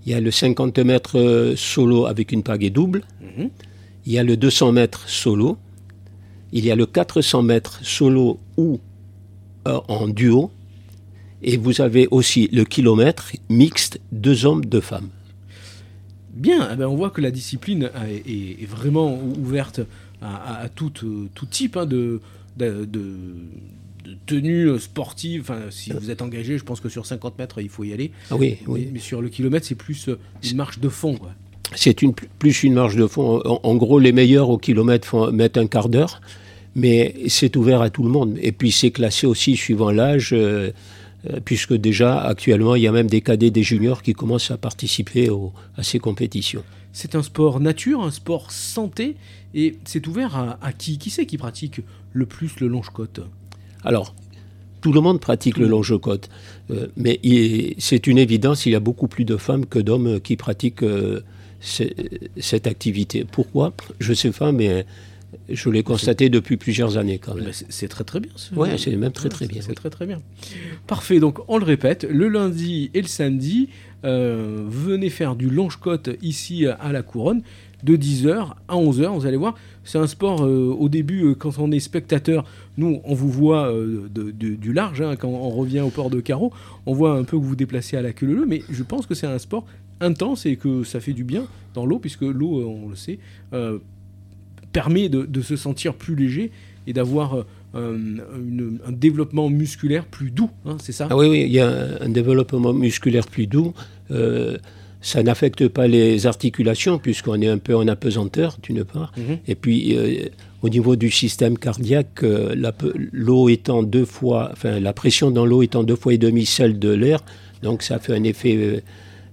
il 0.05 0.13
y 0.13 0.15
a 0.15 0.21
le 0.21 0.31
50 0.31 0.79
mètres 0.81 1.19
euh, 1.19 1.55
solo 1.57 2.07
avec 2.07 2.33
une 2.33 2.43
pagaie 2.43 2.71
double, 2.71 3.05
mhm. 3.21 3.51
il 4.07 4.13
y 4.13 4.19
a 4.19 4.25
le 4.25 4.37
200 4.37 4.73
mètres 4.73 5.09
solo, 5.09 5.59
il 6.53 6.65
y 6.65 6.71
a 6.71 6.77
le 6.77 6.87
400 6.87 7.43
mètres 7.43 7.81
solo 7.83 8.41
ou 8.57 8.81
euh, 9.67 9.81
en 9.89 10.09
duo. 10.09 10.51
Et 11.41 11.57
vous 11.57 11.81
avez 11.81 12.09
aussi 12.11 12.49
le 12.53 12.65
kilomètre 12.65 13.31
mixte, 13.49 14.01
deux 14.11 14.45
hommes, 14.45 14.65
deux 14.65 14.81
femmes. 14.81 15.09
Bien, 16.35 16.69
eh 16.73 16.77
ben, 16.77 16.87
on 16.87 16.97
voit 16.97 17.11
que 17.11 17.21
la 17.21 17.31
discipline 17.31 17.91
est, 18.27 18.69
vraiment 18.69 19.17
ouverte 19.39 19.81
à, 20.21 20.69
tout, 20.75 20.91
tout, 20.91 21.47
type 21.47 21.77
hein, 21.77 21.87
de, 21.87 22.21
de, 22.59 22.85
de, 22.85 23.05
tenue 24.27 24.79
sportive. 24.79 25.43
Enfin, 25.43 25.61
si 25.71 25.93
vous 25.93 26.11
êtes 26.11 26.23
engagé, 26.23 26.59
je 26.59 26.65
pense 26.65 26.81
que 26.81 26.89
sur 26.89 27.07
50 27.07 27.39
mètres, 27.39 27.61
il 27.61 27.69
faut 27.69 27.85
y 27.85 27.93
aller. 27.93 28.11
Ah 28.31 28.37
oui, 28.37 28.59
oui. 28.67 28.89
Mais, 28.93 28.99
sur 28.99 29.23
le 29.23 29.29
kilomètre, 29.29 29.67
c'est 29.67 29.75
plus 29.75 30.09
une 30.43 30.57
marche 30.57 30.79
de 30.81 30.89
fond. 30.89 31.19
C'est 31.75 32.03
une, 32.03 32.15
plus 32.15 32.63
une 32.63 32.75
marche 32.75 32.97
de 32.97 33.07
fond. 33.07 33.41
En, 33.45 33.75
gros, 33.77 33.99
les 33.99 34.13
meilleurs 34.13 34.49
au 34.49 34.59
kilomètre 34.59 35.07
font, 35.07 35.31
mettent 35.33 35.59
un 35.59 35.67
quart 35.67 35.89
d'heure 35.89 36.21
mais 36.79 37.15
c'est 37.27 37.57
ouvert 37.57 37.83
à 37.83 37.91
tout 37.91 38.03
le 38.03 38.09
monde. 38.09 38.39
Et 38.41 38.53
puis 38.53 38.73
c'est 38.73 38.91
classé 38.91 39.27
aussi 39.27 39.57
suivant 39.57 39.91
l'âge, 39.91 40.31
euh, 40.33 40.71
euh, 41.29 41.41
puisque 41.45 41.75
déjà 41.75 42.21
actuellement 42.21 42.77
il 42.77 42.83
y 42.83 42.87
a 42.87 42.93
même 42.93 43.09
des 43.09 43.21
cadets, 43.21 43.51
des 43.51 43.63
juniors 43.63 44.03
qui 44.03 44.13
commencent 44.13 44.51
à 44.51 44.57
participer 44.57 45.29
à 45.77 45.83
ces 45.83 45.99
compétitions. 45.99 46.63
C'est 46.93 47.15
un 47.15 47.23
sport 47.23 47.61
nature, 47.61 48.03
un 48.03 48.11
sport 48.11 48.51
santé, 48.51 49.17
et 49.55 49.77
c'est 49.85 50.07
ouvert 50.07 50.57
à, 50.61 50.73
qui 50.73 50.99
Qui 50.99 51.11
c'est 51.11 51.27
qui 51.27 51.37
pratique 51.37 51.81
le 52.19 52.27
plus 52.27 52.61
le 52.61 52.69
longe-côte 52.69 53.21
Alors, 53.85 54.15
tout 54.81 54.93
le 54.93 55.01
monde 55.01 55.21
pratique 55.21 55.57
le 55.57 55.67
longe-côte, 55.67 56.29
euh, 56.71 56.89
mais 56.97 57.21
c'est 57.79 58.07
une 58.07 58.19
évidence, 58.19 58.67
il 58.67 58.73
y 58.73 58.75
a 58.75 58.81
beaucoup 58.81 59.09
plus 59.09 59.25
de 59.25 59.37
femmes 59.37 59.67
que 59.67 59.79
d'hommes 59.79 60.21
qui 60.21 60.37
pratiquent 60.37 60.85
cette 61.61 62.67
activité. 62.67 63.25
Pourquoi? 63.31 63.73
Je 64.01 64.11
ne 64.11 64.15
sais 64.15 64.31
pas, 64.31 64.53
mais 64.53 64.87
je 65.49 65.71
l'ai 65.71 65.83
constaté 65.83 66.29
depuis 66.29 66.57
plusieurs 66.57 66.97
années 66.97 67.19
quand 67.19 67.35
même. 67.35 67.51
C'est 67.53 67.89
très 67.89 68.05
très 68.05 68.21
bien. 68.21 68.33
Oui, 68.57 68.69
c'est 68.79 68.97
même 68.97 69.13
très 69.13 69.29
très 69.29 69.47
bien. 69.47 69.63
C'est 69.63 69.75
très 69.75 69.91
très 69.91 70.07
bien. 70.07 70.21
Parfait, 70.87 71.21
donc 71.21 71.39
on 71.49 71.59
le 71.59 71.65
répète, 71.65 72.05
le 72.09 72.29
lundi 72.29 72.91
et 72.95 73.03
le 73.03 73.09
samedi, 73.09 73.69
euh, 74.05 74.65
venez 74.67 75.11
faire 75.11 75.37
du 75.37 75.51
longe-côte 75.51 76.11
ici 76.23 76.67
à 76.67 76.93
la 76.93 77.03
Couronne 77.03 77.43
de 77.83 77.97
10h 77.97 78.55
à 78.69 78.75
11h, 78.75 79.19
vous 79.19 79.27
allez 79.27 79.37
voir, 79.37 79.55
c'est 79.85 79.99
un 79.99 80.07
sport 80.07 80.45
euh, 80.45 80.75
au 80.79 80.89
début 80.89 81.25
euh, 81.25 81.35
quand 81.35 81.59
on 81.59 81.71
est 81.71 81.81
spectateur, 81.81 82.45
nous 82.77 83.01
on 83.05 83.15
vous 83.15 83.31
voit 83.31 83.73
du 84.11 84.73
large, 84.73 85.01
hein, 85.01 85.17
quand 85.17 85.29
on 85.29 85.51
revient 85.51 85.81
au 85.81 85.91
port 85.91 86.11
de 86.11 86.21
Carreau, 86.21 86.53
on 86.87 86.95
voit 86.95 87.13
un 87.13 87.25
peu 87.25 87.37
que 87.37 87.43
vous 87.43 87.51
vous 87.51 87.57
déplacez 87.57 87.97
à 87.97 88.03
la 88.03 88.13
queue 88.13 88.27
leu 88.27 88.47
mais 88.47 88.63
je 88.69 88.83
pense 88.83 89.07
que 89.07 89.15
c'est 89.15 89.27
un 89.27 89.39
sport 89.39 89.65
intense 90.01 90.47
et 90.47 90.57
que 90.57 90.85
ça 90.85 91.01
fait 91.01 91.13
du 91.13 91.25
bien 91.25 91.45
dans 91.75 91.87
l'eau, 91.87 91.99
puisque 91.99 92.23
l'eau, 92.23 92.65
on 92.69 92.89
le 92.89 92.97
sait, 92.97 93.19
permet 94.73 95.09
de, 95.09 95.41
se 95.41 95.57
sentir 95.57 95.95
plus 95.95 96.15
léger 96.15 96.51
et 96.87 96.93
d'avoir 96.93 97.45
euh, 97.75 97.99
un, 98.87 98.93
développement 98.93 99.51
musculaire 99.51 100.07
plus 100.07 100.31
doux, 100.31 100.51
hein, 100.65 100.77
c'est 100.81 100.93
ça? 100.93 101.09
Ah 101.11 101.17
Oui, 101.17 101.29
oui, 101.29 101.43
il 101.43 101.53
y 101.53 101.61
a 101.61 101.69
un, 102.01 102.09
développement 102.09 102.73
musculaire 102.73 103.27
plus 103.27 103.47
doux. 103.47 103.75
Euh, 104.11 104.57
ça 105.01 105.23
n'affecte 105.23 105.69
pas 105.69 105.87
les 105.87 106.27
articulations 106.27 106.99
puisqu'on 106.99 107.41
est 107.41 107.49
un 107.49 107.59
peu 107.59 107.77
en 107.77 107.87
apesanteur 107.89 108.57
d'une 108.63 108.85
part. 108.85 109.13
Mhm. 109.17 109.39
Et 109.47 109.55
puis 109.55 109.97
euh, 109.97 110.29
au 110.63 110.69
niveau 110.69 110.97
du 110.97 111.11
système 111.11 111.57
cardiaque, 111.57 112.23
l'eau 113.13 113.49
étant 113.49 113.83
deux 113.83 114.05
fois, 114.05 114.51
enfin 114.53 114.81
la 114.81 114.93
pression 114.93 115.31
dans 115.31 115.47
l'eau 115.47 115.63
étant 115.63 115.85
deux 115.85 115.97
fois 115.97 116.15
et 116.15 116.19
demi 116.19 116.47
celle 116.47 116.79
de 116.79 116.91
l'air, 116.91 117.21
donc 117.63 117.83
ça 117.83 117.99
fait 117.99 118.15
un 118.15 118.25
effet 118.25 118.83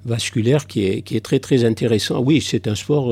vasculaire 0.05 0.67
qui 0.67 0.85
est, 0.85 1.01
qui 1.01 1.17
est 1.17 1.21
très 1.21 1.39
très 1.39 1.65
intéressant. 1.65 2.19
Oui, 2.19 2.41
c'est 2.41 2.67
un 2.67 2.75
sport 2.75 3.11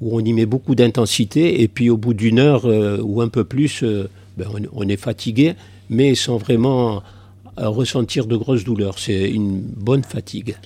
où 0.00 0.16
on 0.16 0.20
y 0.20 0.32
met 0.32 0.46
beaucoup 0.46 0.74
d'intensité, 0.74 1.62
et 1.62 1.68
puis 1.68 1.90
au 1.90 1.96
bout 1.96 2.14
d'une 2.14 2.38
heure 2.38 2.66
euh, 2.66 2.98
ou 3.02 3.20
un 3.20 3.28
peu 3.28 3.44
plus, 3.44 3.82
euh, 3.82 4.08
ben, 4.36 4.46
on, 4.72 4.88
est 4.88 4.96
fatigué, 4.96 5.54
mais 5.90 6.14
sans 6.14 6.38
vraiment 6.38 7.02
euh, 7.58 7.68
ressentir 7.68 8.26
de 8.26 8.36
grosses 8.36 8.64
douleurs. 8.64 8.98
C'est 8.98 9.30
une 9.30 9.60
bonne 9.60 10.02
fatigue. 10.02 10.56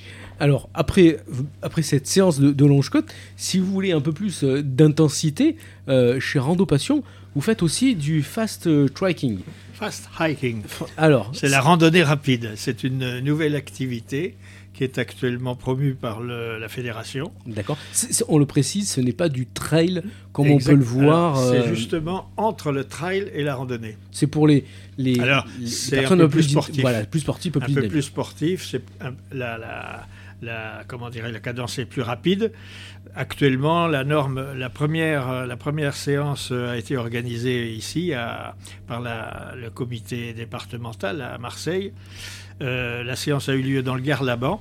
Alors, 0.40 0.68
après, 0.74 1.18
après 1.62 1.82
cette 1.82 2.06
séance 2.06 2.40
de, 2.40 2.52
de 2.52 2.64
longe-côte, 2.66 3.06
si 3.36 3.58
vous 3.58 3.70
voulez 3.70 3.92
un 3.92 4.00
peu 4.00 4.12
plus 4.12 4.44
d'intensité, 4.44 5.56
chez 5.88 6.38
Rando 6.38 6.66
Passion, 6.66 7.02
vous 7.34 7.40
faites 7.40 7.62
aussi 7.62 7.94
du 7.96 8.22
fast 8.22 8.68
trekking. 8.94 9.40
Fast 9.74 10.08
hiking. 10.20 10.62
Alors, 10.96 11.32
c'est 11.34 11.48
la 11.48 11.60
randonnée 11.60 12.04
rapide. 12.04 12.52
C'est 12.54 12.84
une 12.84 13.18
nouvelle 13.20 13.56
activité 13.56 14.36
qui 14.72 14.84
est 14.84 14.98
actuellement 14.98 15.54
promu 15.56 15.94
par 15.94 16.20
la 16.20 16.68
fédération. 16.68 17.32
D'accord. 17.46 17.78
On 18.28 18.38
le 18.38 18.46
précise, 18.46 18.90
ce 18.90 19.00
n'est 19.00 19.12
pas 19.12 19.28
du 19.28 19.46
trail 19.46 20.02
comme 20.32 20.50
on 20.50 20.58
peut 20.58 20.74
le 20.74 20.84
voir. 20.84 21.36
C'est 21.36 21.58
euh, 21.58 21.74
justement 21.74 22.30
entre 22.36 22.72
le 22.72 22.84
trail 22.84 23.30
et 23.34 23.42
la 23.42 23.54
randonnée. 23.54 23.96
C'est 24.10 24.26
pour 24.26 24.46
les, 24.46 24.64
les, 24.98 25.18
Alors, 25.20 25.46
personnes 25.90 26.20
un 26.20 26.24
peu 26.24 26.30
plus 26.30 26.42
sportives. 26.44 26.82
Voilà, 26.82 27.04
plus 27.04 27.20
sportif, 27.20 27.56
un 27.56 27.60
peu 27.60 27.88
plus 27.88 28.02
sportif. 28.02 28.66
C'est 28.68 28.82
la, 29.32 29.58
la, 29.58 30.06
la, 30.42 30.82
comment 30.86 31.10
dirais, 31.10 31.32
la 31.32 31.40
cadence 31.40 31.78
est 31.78 31.84
plus 31.84 32.02
rapide. 32.02 32.52
Actuellement, 33.14 33.86
la 33.86 34.04
norme, 34.04 34.54
la 34.54 34.70
première, 34.70 35.46
la 35.46 35.56
première 35.56 35.94
séance 35.94 36.50
a 36.50 36.76
été 36.76 36.96
organisée 36.96 37.72
ici 37.72 38.12
à, 38.12 38.56
par 38.86 39.00
le 39.00 39.70
comité 39.70 40.32
départemental 40.32 41.22
à 41.22 41.38
Marseille. 41.38 41.92
Euh, 42.62 43.02
la 43.02 43.16
séance 43.16 43.48
a 43.48 43.54
eu 43.54 43.62
lieu 43.62 43.82
dans 43.82 43.94
le 43.94 44.00
Gare-Laban. 44.00 44.60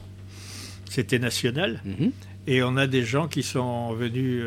C'était 0.89 1.19
national. 1.19 1.81
Mhm. 1.85 2.11
Et 2.45 2.61
on 2.61 2.75
a 2.75 2.87
des 2.87 3.03
gens 3.03 3.27
qui 3.27 3.41
sont 3.41 3.93
venus 3.93 4.43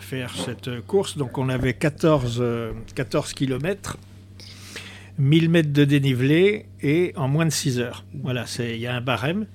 faire 0.00 0.34
cette 0.34 0.80
course. 0.86 1.18
Donc 1.18 1.36
on 1.36 1.50
avait 1.50 1.74
14, 1.74 2.42
14 2.94 3.34
km 3.34 3.98
1000 5.18 5.48
mètres 5.48 5.72
de 5.72 5.84
dénivelé 5.84 6.66
et 6.82 7.12
en 7.16 7.28
moins 7.28 7.46
de 7.46 7.50
6 7.50 7.78
heures. 7.78 8.04
Voilà, 8.14 8.44
il 8.58 8.76
y 8.76 8.86
a 8.86 8.94
un 8.94 9.00
barème. 9.00 9.46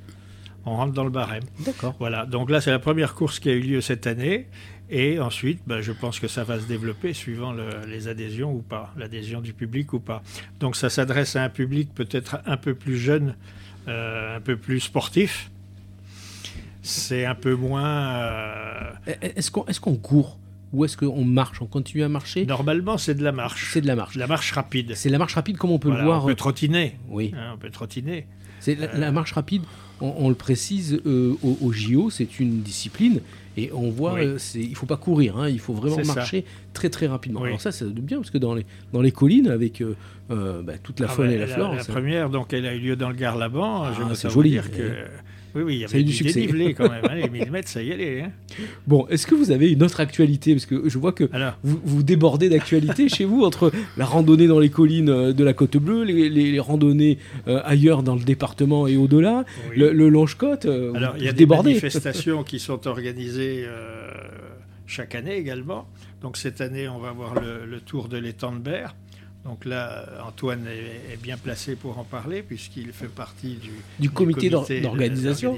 On 0.70 0.76
rentre 0.76 0.94
dans 0.94 1.04
le 1.04 1.10
barème. 1.10 1.44
D'accord. 1.60 1.96
Voilà, 2.00 2.26
donc 2.26 2.50
là, 2.50 2.62
c'est 2.62 2.70
la 2.70 2.80
première 2.80 3.16
course 3.16 3.40
qui 3.40 3.50
a 3.50 3.54
eu 3.54 3.62
lieu 3.62 3.82
cette 3.82 4.06
année. 4.06 4.48
Et 4.92 5.20
ensuite, 5.20 5.62
ben, 5.68 5.82
je 5.82 5.92
pense 5.92 6.20
que 6.20 6.28
ça 6.28 6.44
va 6.44 6.60
se 6.60 6.66
développer 6.66 7.14
suivant 7.14 7.54
les 7.88 8.08
adhésions 8.08 8.52
ou 8.52 8.62
pas, 8.62 8.94
l'adhésion 8.98 9.40
du 9.40 9.54
public 9.54 9.94
ou 9.94 10.00
pas. 10.00 10.24
Donc 10.60 10.76
ça 10.76 10.90
s'adresse 10.90 11.36
à 11.36 11.44
un 11.44 11.50
public 11.50 11.94
peut-être 11.94 12.40
un 12.46 12.58
peu 12.58 12.74
plus 12.74 12.98
jeune, 12.98 13.36
euh, 13.88 14.38
un 14.38 14.42
peu 14.42 14.58
plus 14.58 14.80
sportif. 14.80 15.52
C'est 16.82 17.26
un 17.26 17.36
peu 17.36 17.54
moins. 17.54 18.16
Euh, 18.16 18.92
est-ce 19.22 19.52
qu'on 19.52 19.66
est 19.66 19.80
qu'on 19.80 19.96
court 19.96 20.40
ou 20.72 20.86
est-ce 20.86 20.98
qu'on 20.98 21.26
marche? 21.26 21.62
On 21.62 21.68
continue 21.68 22.04
à 22.04 22.10
marcher? 22.10 22.46
Normalement, 22.46 22.98
c'est 22.98 23.16
de 23.16 23.24
la 23.24 23.32
marche. 23.32 23.72
C'est 23.74 23.82
de 23.82 23.88
la 23.88 23.96
marche. 23.96 24.16
La 24.16 24.28
marche 24.28 24.52
rapide. 24.52 24.94
C'est 24.96 25.10
la 25.10 25.18
marche 25.18 25.36
rapide 25.36 25.58
comme 25.58 25.72
on 25.72 25.80
peut 25.80 25.92
le 25.92 26.04
voir. 26.04 26.24
On 26.24 26.28
peut 26.28 26.36
trottiner. 26.36 26.98
Oui. 27.10 27.34
Hein, 27.36 27.52
on 27.56 27.58
peut 27.58 27.70
trottiner. 27.70 28.28
C'est 28.60 28.76
la, 28.76 29.12
marche 29.12 29.34
rapide. 29.34 29.64
On, 30.02 30.30
le 30.30 30.36
précise 30.36 31.02
euh, 31.06 31.36
au, 31.44 31.72
JO, 31.72 32.10
c'est 32.10 32.40
une 32.40 32.62
discipline 32.62 33.20
et 33.58 33.72
on 33.74 33.90
voit, 33.90 34.18
euh, 34.20 34.38
il 34.56 34.76
faut 34.76 34.86
pas 34.86 34.98
courir, 34.98 35.38
hein, 35.38 35.50
il 35.50 35.60
faut 35.60 35.74
vraiment 35.74 35.98
marcher 36.06 36.46
très 36.74 36.90
très 36.90 37.08
rapidement. 37.08 37.44
Alors 37.44 37.60
ça, 37.60 37.72
c'est 37.72 37.90
bien 37.90 38.18
parce 38.18 38.32
que 38.32 38.38
dans 38.38 38.56
les 38.56 38.66
dans 38.94 39.02
les 39.02 39.12
collines 39.12 39.50
avec 39.50 39.82
euh, 39.82 39.96
bah, 40.62 40.74
toute 40.82 41.00
la 41.00 41.08
ah, 41.10 41.14
faune 41.14 41.28
bah, 41.28 41.34
et 41.34 41.38
la, 41.38 41.48
flore. 41.48 41.76
La, 41.76 41.84
première, 41.84 42.30
donc, 42.30 42.54
elle 42.54 42.66
a 42.66 42.76
eu 42.76 42.80
lieu 42.80 42.96
dans 42.96 43.10
le 43.10 43.16
Gard-Laban. 43.16 43.84
Ah, 43.84 43.94
c'est 44.14 44.30
joli. 44.30 44.52
Dire 44.52 44.72
que 44.72 45.06
oui, 45.56 45.62
oui, 45.64 45.76
il 45.76 45.80
y 45.80 45.86
avait 45.86 46.04
du, 46.04 46.14
succès. 46.14 46.42
dénivelé 46.42 46.74
quand 46.74 46.90
même. 46.90 47.04
Hein, 47.04 47.16
les 47.16 47.30
millimètres, 47.30 47.68
ça 47.70 47.82
y 47.82 47.92
allait. 47.92 48.22
Hein. 48.22 48.32
Bon, 48.88 49.08
est-ce 49.08 49.26
que 49.26 49.36
vous 49.36 49.52
avez 49.52 49.72
une 49.72 49.84
autre 49.84 50.00
actualité? 50.00 50.54
Parce 50.54 50.66
que 50.66 50.88
je 50.88 50.98
vois 50.98 51.12
que 51.12 51.30
vous, 51.64 51.80
vous, 51.84 52.04
débordez 52.04 52.50
d'actualité 52.50 53.10
chez 53.10 53.26
vous 53.26 53.44
entre 53.44 53.72
la 53.98 54.06
randonnée 54.06 54.48
dans 54.48 54.60
les 54.60 54.70
collines 54.70 55.10
euh, 55.10 55.34
de 55.34 55.44
la 55.44 55.54
Côte 55.54 55.78
Bleue, 55.78 56.04
les, 56.04 56.60
randonnées 56.60 57.18
euh, 57.48 57.62
ailleurs 57.64 58.04
dans 58.04 58.16
le 58.16 58.24
département 58.24 58.88
et 58.88 58.98
au-delà, 58.98 59.46
le, 59.76 59.92
Longe-Côte. 60.10 60.66
Euh, 60.66 60.94
Alors, 60.94 61.16
il 61.18 61.24
y 61.24 61.30
a 61.30 61.34
des 61.34 61.46
manifestations 61.46 62.44
qui 62.44 62.60
sont 62.60 62.88
organisées 62.88 63.66
chaque 64.86 65.16
année 65.16 65.36
également. 65.36 65.88
Donc, 66.22 66.38
cette 66.38 66.62
année, 66.62 66.88
on 66.88 67.00
va 67.00 67.12
voir 67.12 67.36
le, 67.36 67.66
le 67.66 67.80
tour 67.80 68.10
de 68.10 68.18
l'étang 68.18 68.52
de 68.52 68.60
Berre. 68.60 68.96
Donc 69.50 69.66
là, 69.66 70.06
Antoine 70.28 70.68
est, 70.68 71.18
bien 71.18 71.36
placé 71.36 71.76
pour 71.76 71.98
en 71.98 72.04
parler 72.04 72.44
puisqu'il 72.44 72.92
fait 72.92 73.08
partie 73.08 73.56
du, 73.56 73.72
du 74.00 74.12
comité, 74.12 74.48
d'organisation. 74.50 75.58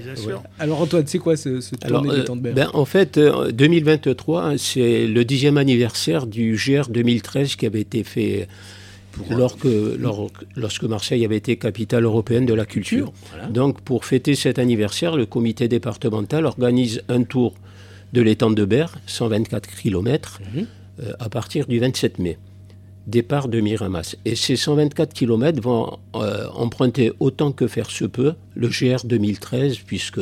Alors 0.59 0.79
Antoine, 0.79 1.05
c'est 1.07 1.19
quoi 1.19 1.35
ce, 1.35 1.59
ce 1.59 1.75
tournée 1.75 2.09
Alors, 2.09 2.23
temps 2.23 2.37
de 2.37 2.51
ben, 2.51 2.69
En 2.73 2.85
fait, 2.85 3.19
2023, 3.19 4.43
euh, 4.43 4.57
c'est 4.57 5.07
le 5.07 5.25
dixième 5.25 5.57
anniversaire 5.57 6.25
du 6.25 6.55
GR 6.55 6.87
2013 6.89 7.57
qui 7.57 7.65
avait 7.65 7.81
été 7.81 8.05
fait 8.05 8.47
lorsque, 9.29 9.67
lorsque 10.55 10.83
Marseille 10.85 11.25
avait 11.25 11.37
été 11.37 11.57
capitale 11.57 12.05
européenne 12.05 12.45
de 12.45 12.53
la 12.53 12.65
culture. 12.65 13.11
Donc 13.49 13.81
pour 13.81 14.05
fêter 14.05 14.35
cet 14.35 14.57
anniversaire, 14.57 15.17
le 15.17 15.25
comité 15.25 15.67
départemental 15.67 16.45
organise 16.45 17.01
un 17.09 17.23
tour 17.23 17.55
de 18.13 18.21
l'étang 18.21 18.51
de 18.51 18.63
Berre, 18.63 18.99
124 19.07 19.69
km, 19.69 20.39
mhm. 20.55 20.65
euh, 21.01 21.11
à 21.19 21.27
partir 21.27 21.67
du 21.67 21.79
27 21.79 22.19
mai 22.19 22.37
départ 23.07 23.47
de 23.47 23.59
Miramas. 23.59 24.15
Et 24.25 24.35
ces 24.35 24.55
124 24.55 25.13
km 25.13 25.61
vont 25.61 25.97
euh, 26.15 26.47
emprunter 26.53 27.11
autant 27.19 27.51
que 27.51 27.67
faire 27.67 27.89
se 27.89 28.05
peut 28.05 28.33
le 28.55 28.67
GR 28.67 29.05
2013, 29.05 29.79
puisque 29.79 30.21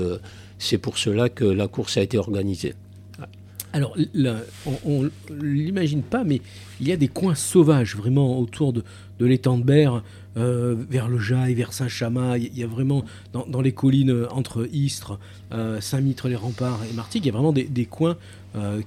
c'est 0.58 0.78
pour 0.78 0.98
cela 0.98 1.30
que 1.30 1.46
la 1.46 1.68
course 1.68 1.98
a 1.98 2.02
été 2.02 2.18
organisée. 2.18 2.74
Alors, 3.72 3.96
on 4.84 5.04
ne 5.04 5.10
l'imagine 5.30 6.02
pas, 6.02 6.24
mais 6.24 6.42
il 6.82 6.88
y 6.88 6.92
a 6.92 6.98
des 6.98 7.08
coins 7.08 7.36
sauvages 7.36 7.96
vraiment 7.96 8.40
autour 8.40 8.74
de, 8.74 8.84
de 9.20 9.26
l'étang 9.28 9.60
de 9.60 9.64
Berre, 9.64 10.02
euh, 10.38 10.76
vers 10.90 11.08
le 11.08 11.20
Jaille, 11.20 11.54
vers 11.54 11.72
Saint-Chamas. 11.72 12.38
Il 12.38 12.58
y 12.58 12.64
a 12.64 12.68
vraiment, 12.68 13.06
dans, 13.32 13.62
les 13.62 13.72
collines 13.72 14.10
euh, 14.10 14.28
entre 14.32 14.68
Istres, 14.74 15.20
Saint-Mitre, 15.82 16.30
les 16.30 16.36
Remparts 16.36 16.80
et 16.90 16.96
Martigues, 16.96 17.26
il 17.26 17.28
y 17.28 17.30
a 17.30 17.34
vraiment 17.34 17.54
des, 17.54 17.86
coins 17.86 18.18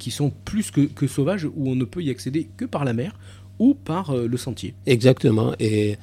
qui 0.00 0.10
sont 0.10 0.32
plus 0.44 0.72
que, 0.72 0.80
que, 0.80 1.06
sauvages 1.06 1.44
où 1.44 1.70
on 1.70 1.76
ne 1.76 1.84
peut 1.84 2.02
y 2.02 2.10
accéder 2.10 2.48
que 2.56 2.64
par 2.64 2.84
la 2.84 2.92
mer 2.92 3.14
ou 3.62 3.74
par 3.74 4.10
euh, 4.10 4.26
le 4.26 4.36
sentier. 4.36 4.74
Exactement. 4.86 5.54
Et 5.60 5.96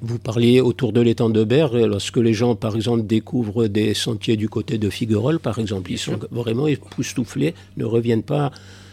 vous 0.00 0.20
parliez 0.20 0.60
autour 0.60 0.92
de 0.92 1.00
l'étang 1.00 1.28
de 1.28 1.42
Berre, 1.42 1.74
lorsque 1.88 2.18
les 2.18 2.34
gens, 2.34 2.54
par 2.54 2.76
exemple, 2.76 3.04
découvrent 3.04 3.66
des 3.66 3.94
sentiers 3.94 4.36
du 4.36 4.48
côté 4.48 4.78
de 4.78 4.88
Figuerolles, 4.90 5.40
par 5.40 5.58
exemple, 5.58 5.90
ils 5.90 5.98
sont 5.98 6.20
vraiment 6.30 6.68
époustouflés, 6.68 7.54
ne 7.76 7.84
reviennent 7.84 8.22
pas, 8.22 8.52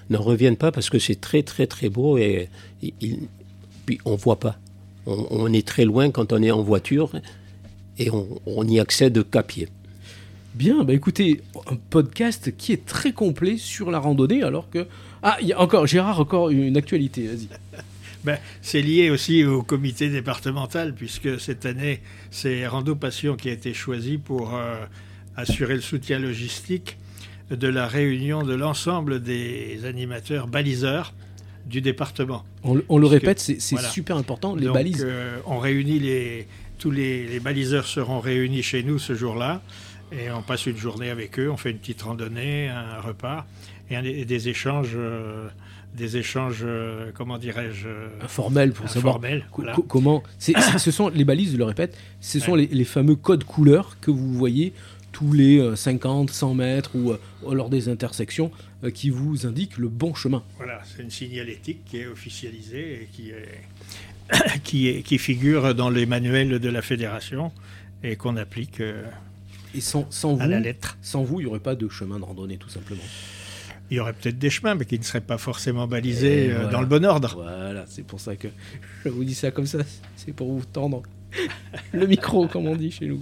ne 0.09 0.17
reviennent 0.17 0.57
pas 0.57 0.71
parce 0.71 0.89
que 0.89 0.97
c'est 0.97 1.21
très, 1.21 1.43
très, 1.43 1.67
très 1.67 1.89
beau 1.89 2.17
et, 2.17 2.49
puis 3.85 3.99
on 4.05 4.15
voit 4.15 4.39
pas. 4.39 4.57
On, 5.05 5.51
est 5.51 5.67
très 5.67 5.85
loin 5.85 6.09
quand 6.11 6.31
on 6.33 6.41
est 6.41 6.51
en 6.51 6.61
voiture 6.61 7.11
et 7.99 8.09
on, 8.45 8.67
y 8.67 8.79
accède 8.79 9.23
qu'à 9.29 9.43
pied. 9.43 9.67
Bien, 10.55 10.83
bah 10.83 10.93
écoutez, 10.93 11.41
un 11.69 11.77
podcast 11.89 12.55
qui 12.57 12.73
est 12.73 12.85
très 12.85 13.11
complet 13.11 13.57
sur 13.57 13.91
la 13.91 13.99
randonnée, 13.99 14.43
alors 14.43 14.69
que... 14.69 14.87
Ah, 15.23 15.37
il 15.41 15.47
y 15.47 15.53
a 15.53 15.61
encore, 15.61 15.87
Gérard, 15.87 16.19
encore 16.19 16.49
une 16.49 16.77
actualité, 16.77 17.27
vas-y. 17.27 17.47
Ben, 18.23 18.37
c'est 18.61 18.81
lié 18.81 19.09
aussi 19.09 19.43
au 19.43 19.63
comité 19.63 20.09
départemental, 20.09 20.93
puisque 20.93 21.39
cette 21.39 21.65
année, 21.65 22.01
c'est 22.29 22.67
Rando 22.67 22.95
Passion 22.95 23.35
qui 23.35 23.49
a 23.49 23.51
été 23.51 23.73
choisi 23.73 24.17
pour 24.17 24.55
euh, 24.55 24.85
assurer 25.35 25.75
le 25.75 25.81
soutien 25.81 26.19
logistique 26.19 26.97
de 27.49 27.67
la 27.67 27.87
réunion 27.87 28.43
de 28.43 28.53
l'ensemble 28.53 29.21
des 29.21 29.81
animateurs 29.85 30.47
baliseurs 30.47 31.13
du 31.65 31.81
département. 31.81 32.45
On, 32.63 32.97
le 32.97 33.07
répète, 33.07 33.39
c'est 33.39 33.59
super 33.59 34.17
important, 34.17 34.55
les 34.55 34.67
balises. 34.67 35.05
Euh, 35.07 35.37
on 35.45 35.59
réunit 35.59 35.99
les, 35.99 36.47
tous 36.77 36.91
les, 36.91 37.39
baliseurs 37.39 37.87
seront 37.87 38.19
réunis 38.19 38.63
chez 38.63 38.83
nous 38.83 38.99
ce 38.99 39.15
jour-là, 39.15 39.61
et 40.11 40.31
on 40.31 40.41
passe 40.41 40.65
une 40.65 40.77
journée 40.77 41.09
avec 41.09 41.39
eux, 41.39 41.49
on 41.49 41.57
fait 41.57 41.71
une 41.71 41.77
petite 41.77 42.01
randonnée, 42.01 42.69
un 42.69 42.99
repas, 43.01 43.45
et, 43.89 44.25
des 44.25 44.49
échanges. 44.49 44.93
Euh, 44.95 45.47
des 45.95 46.17
échanges, 46.17 46.61
euh, 46.63 47.11
comment 47.13 47.37
dirais-je 47.37 47.87
euh, 47.87 48.07
Informels 48.21 48.71
pour 48.71 48.89
savoir 48.89 49.19
comment. 49.87 50.23
ce 50.39 50.91
sont 50.91 51.09
les 51.09 51.25
balises, 51.25 51.53
je 51.53 51.57
le 51.57 51.63
répète, 51.63 51.97
ce 52.19 52.39
sont 52.39 52.55
les, 52.55 52.83
fameux 52.85 53.15
codes 53.15 53.43
couleurs 53.43 53.97
que 53.99 54.11
vous 54.11 54.33
voyez 54.33 54.73
tous 55.11 55.33
les 55.33 55.75
50, 55.75 56.29
euh, 56.29 56.33
100 56.33 56.53
mètres 56.53 56.91
ou 56.95 57.13
lors 57.53 57.69
des 57.69 57.89
intersections 57.89 58.51
qui 58.93 59.09
vous 59.09 59.45
indiquent 59.45 59.77
le 59.77 59.89
bon 59.89 60.13
chemin. 60.13 60.43
Voilà, 60.57 60.81
c'est 60.85 61.03
une 61.03 61.11
signalétique 61.11 61.83
qui 61.85 61.97
est 61.97 62.07
officialisée 62.07 63.03
et 63.03 63.09
qui, 63.11 63.31
est, 63.31 64.59
qui, 64.63 64.87
est, 64.87 65.01
qui 65.01 65.17
figure 65.17 65.75
dans 65.75 65.89
les 65.89 66.05
manuels 66.05 66.59
de 66.59 66.69
la 66.69 66.81
fédération 66.81 67.51
et 68.03 68.15
qu'on 68.15 68.37
applique 68.37 68.81
et 69.75 69.81
sans, 69.81 70.07
sans 70.09 70.39
à 70.39 70.47
la 70.47 70.59
lettre. 70.59 70.97
Sans 71.01 71.23
vous, 71.23 71.41
il 71.41 71.43
n'y 71.43 71.49
aurait 71.49 71.59
pas 71.59 71.75
de 71.75 71.87
chemin 71.89 72.17
de 72.17 72.23
randonnée, 72.23 72.57
tout 72.57 72.69
simplement 72.69 73.03
il 73.91 73.97
y 73.97 73.99
aurait 73.99 74.13
peut-être 74.13 74.39
des 74.39 74.49
chemins, 74.49 74.73
mais 74.73 74.85
qui 74.85 74.97
ne 74.97 75.03
seraient 75.03 75.19
pas 75.19 75.37
forcément 75.37 75.85
balisés 75.85 76.49
euh, 76.49 76.71
dans 76.71 76.79
le 76.79 76.87
bon 76.87 77.05
ordre. 77.05 77.35
Voilà, 77.35 77.83
c'est 77.87 78.05
pour 78.05 78.21
ça 78.21 78.37
que 78.37 78.47
je 79.05 79.09
vous 79.09 79.25
dis 79.25 79.35
ça 79.35 79.51
comme 79.51 79.65
ça, 79.65 79.79
c'est 80.15 80.33
pour 80.33 80.47
vous 80.51 80.65
tendre 80.65 81.03
le 81.93 82.07
micro, 82.07 82.47
comme 82.47 82.67
on 82.67 82.75
dit 82.75 82.91
chez 82.91 83.07
nous. 83.07 83.21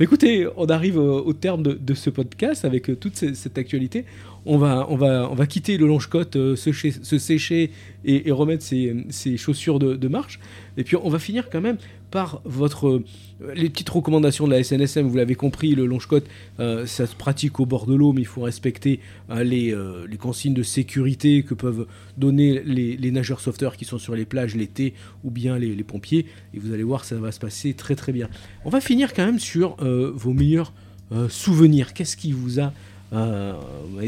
Écoutez, 0.00 0.46
on 0.56 0.66
arrive 0.66 0.98
au, 0.98 1.32
terme 1.32 1.62
de, 1.62 1.94
ce 1.94 2.10
podcast 2.10 2.64
avec 2.64 2.90
euh, 2.90 2.96
toute 2.96 3.16
cette, 3.16 3.58
actualité. 3.58 4.04
On 4.44 4.58
va, 4.58 4.86
on, 4.88 4.96
va, 4.96 5.28
on 5.30 5.34
va 5.34 5.46
quitter 5.46 5.76
le 5.76 5.86
longe-côte, 5.86 6.36
euh, 6.36 6.56
se, 6.56 7.18
sécher 7.18 7.70
et, 8.04 8.30
remettre 8.32 8.64
ses, 8.64 9.36
chaussures 9.36 9.78
de, 9.78 10.08
marche. 10.08 10.40
Et 10.76 10.84
puis 10.84 10.96
on 10.96 11.08
va 11.08 11.18
finir 11.18 11.50
quand 11.50 11.60
même 11.60 11.78
par 12.10 12.40
votre 12.44 13.02
les 13.54 13.68
petites 13.68 13.88
recommandations 13.88 14.46
de 14.46 14.52
la 14.52 14.62
SNSM, 14.62 15.06
vous 15.06 15.16
l'avez 15.16 15.34
compris, 15.34 15.74
le 15.74 15.86
longe-côte, 15.86 16.24
euh, 16.60 16.86
ça 16.86 17.06
se 17.06 17.14
pratique 17.14 17.60
au 17.60 17.66
bord 17.66 17.86
de 17.86 17.94
l'eau, 17.94 18.12
mais 18.12 18.22
il 18.22 18.26
faut 18.26 18.42
respecter 18.42 19.00
euh, 19.30 19.44
euh, 19.44 20.06
les, 20.08 20.16
consignes 20.16 20.54
de 20.54 20.62
sécurité 20.62 21.42
que 21.42 21.54
peuvent 21.54 21.86
donner 22.16 22.62
les, 22.64 23.10
nageurs 23.10 23.40
sauveteurs 23.40 23.76
qui 23.76 23.84
sont 23.84 23.98
sur 23.98 24.14
les 24.14 24.24
plages 24.24 24.54
l'été 24.54 24.94
ou 25.24 25.30
bien 25.30 25.58
les, 25.58 25.82
pompiers. 25.82 26.26
Et 26.54 26.58
vous 26.58 26.72
allez 26.72 26.82
voir, 26.82 27.04
ça 27.04 27.16
va 27.16 27.32
se 27.32 27.40
très 27.76 27.94
très 27.94 28.12
bien. 28.12 28.28
On 28.64 28.70
va 28.70 28.80
finir 28.80 29.14
quand 29.14 29.24
même 29.24 29.38
sur 29.38 29.76
vos 29.76 30.32
meilleurs 30.32 30.72
souvenirs. 31.28 31.92
Qu'est-ce 31.94 32.16
qui 32.16 32.32
vous 32.32 32.60
a 32.60 32.72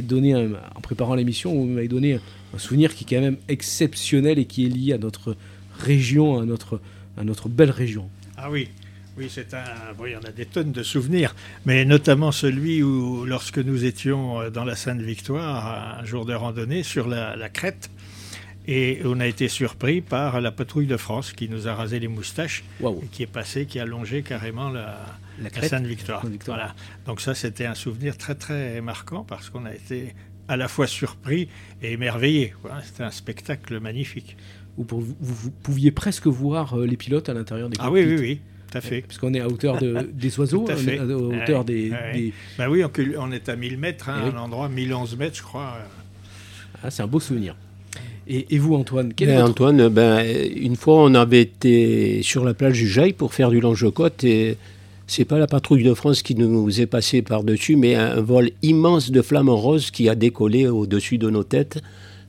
donné, 0.03 0.35
en 0.35 0.81
préparant 0.81 1.14
l'émission, 1.14 1.55
vous 1.55 1.64
m'avez 1.64 1.88
donné 1.88 2.20
un 2.55 2.59
souvenir 2.59 2.94
qui 2.94 3.05
est 3.05 3.16
quand 3.16 3.23
même 3.23 3.38
exceptionnel 3.49 4.38
et 4.38 4.44
qui 4.47 4.66
est 4.66 4.68
lié 4.68 4.92
à 4.92 4.99
notre 4.99 5.37
région, 5.79 6.40
à 6.40 6.44
notre, 6.44 6.81
à 7.16 7.25
notre 7.25 7.49
belle 7.49 7.70
région? 7.70 8.09
Ah 8.37 8.51
oui, 8.51 8.68
oui, 9.16 9.27
c'est 9.31 9.55
un. 9.55 9.62
Bon, 9.97 10.07
il 10.07 10.12
y 10.12 10.16
en 10.16 10.23
a 10.23 10.33
des 10.33 10.44
tonnes 10.44 10.73
de 10.73 10.83
souvenirs, 10.83 11.37
mais 11.66 11.85
notamment 11.85 12.33
celui 12.33 12.83
où, 12.83 13.25
lorsque 13.25 13.59
nous 13.59 13.85
étions 13.85 14.40
euh, 14.40 14.51
dans 14.51 14.64
la 14.64 14.75
Sainte-Victoire, 14.75 16.01
un 16.01 16.05
jour 16.05 16.25
de 16.25 16.35
randonnée 16.35 16.83
sur 16.83 17.07
la, 17.07 17.49
crête, 17.49 17.90
et 18.66 19.00
on 19.05 19.20
a 19.20 19.27
été 19.27 19.48
surpris 19.48 20.00
par 20.00 20.40
la 20.40 20.50
patrouille 20.50 20.87
de 20.87 20.96
France 20.96 21.33
qui 21.33 21.48
nous 21.48 21.68
a 21.68 21.74
rasé 21.74 22.00
les 22.00 22.09
moustaches, 22.09 22.64
et 22.81 23.07
qui 23.12 23.22
est 23.22 23.27
passée, 23.27 23.66
qui 23.66 23.79
a 23.79 23.85
longé 23.85 24.22
carrément 24.22 24.70
la, 24.70 24.98
la, 25.40 25.50
Sainte-Victoire. 25.68 26.24
Voilà. 26.46 26.74
Donc 27.07 27.20
ça, 27.20 27.35
c'était 27.35 27.66
un 27.66 27.74
souvenir 27.74 28.16
très 28.16 28.35
très 28.35 28.81
marquant 28.81 29.24
parce 29.24 29.50
qu'on 29.50 29.64
a 29.64 29.74
été 29.74 30.14
à 30.48 30.57
la 30.57 30.68
fois 30.68 30.87
surpris 30.87 31.48
et 31.83 31.92
émerveillé. 31.92 32.55
C'était 32.85 33.03
un 33.03 33.11
spectacle 33.11 33.81
magnifique. 33.81 34.37
Vous, 34.77 35.14
vous, 35.20 35.50
pouviez 35.50 35.92
presque 35.92 36.27
voir 36.27 36.74
euh, 36.74 36.85
les 36.85 36.96
pilotes 36.96 37.29
à 37.29 37.35
l'intérieur 37.35 37.68
des 37.68 37.77
Ah 37.79 37.92
oui, 37.92 38.05
oui, 38.05 38.16
oui. 38.18 38.40
Tout 38.70 38.79
à 38.79 38.81
fait. 38.81 39.03
Parce 39.03 39.18
qu'on 39.18 39.33
est 39.33 39.40
à 39.40 39.46
hauteur 39.46 39.79
de, 39.79 40.11
des 40.12 40.37
oiseaux, 40.40 40.68
à, 40.68 40.74
fait. 40.74 40.98
à 40.98 41.05
hauteur 41.05 41.64
des, 41.64 41.92
Ben 42.59 42.68
oui, 42.68 42.83
on, 43.18 43.31
est 43.31 43.48
à 43.48 43.55
1000 43.55 43.79
mètres, 43.79 44.09
hein, 44.09 44.33
un 44.35 44.38
endroit 44.38 44.68
1011 44.68 45.16
mètres, 45.16 45.37
je 45.37 45.42
crois. 45.42 45.79
Ah, 46.83 46.90
c'est 46.90 47.03
un 47.03 47.07
beau 47.07 47.20
souvenir. 47.20 47.55
Et, 48.27 48.59
vous, 48.59 48.75
Antoine 48.75 49.13
ben, 49.19 49.43
Antoine, 49.43 49.89
ben, 49.89 50.25
une 50.57 50.77
fois, 50.77 51.03
on 51.03 51.15
avait 51.15 51.43
été 51.43 52.23
sur 52.23 52.45
la 52.45 52.55
plage 52.55 52.79
du 52.79 52.89
Jaille 52.89 53.13
pour 53.13 53.35
faire 53.35 53.51
du 53.51 53.61
longe-côte 53.61 54.25
et 54.25 54.57
c'est 55.07 55.27
pas 55.27 55.39
la 55.39 55.47
patrouille 55.47 55.85
de 55.85 55.93
France 55.93 56.23
qui 56.23 56.35
nous 56.35 56.81
est 56.81 56.87
passée 56.87 57.21
par-dessus, 57.21 57.77
mais 57.77 57.95
un 57.95 58.21
vol 58.23 58.51
immense 58.63 59.11
de 59.11 59.21
flammes 59.21 59.51
roses 59.51 59.91
qui 59.91 60.09
a 60.09 60.15
décollé 60.15 60.67
au-dessus 60.67 61.19
de 61.19 61.29
nos 61.29 61.45
têtes. 61.45 61.83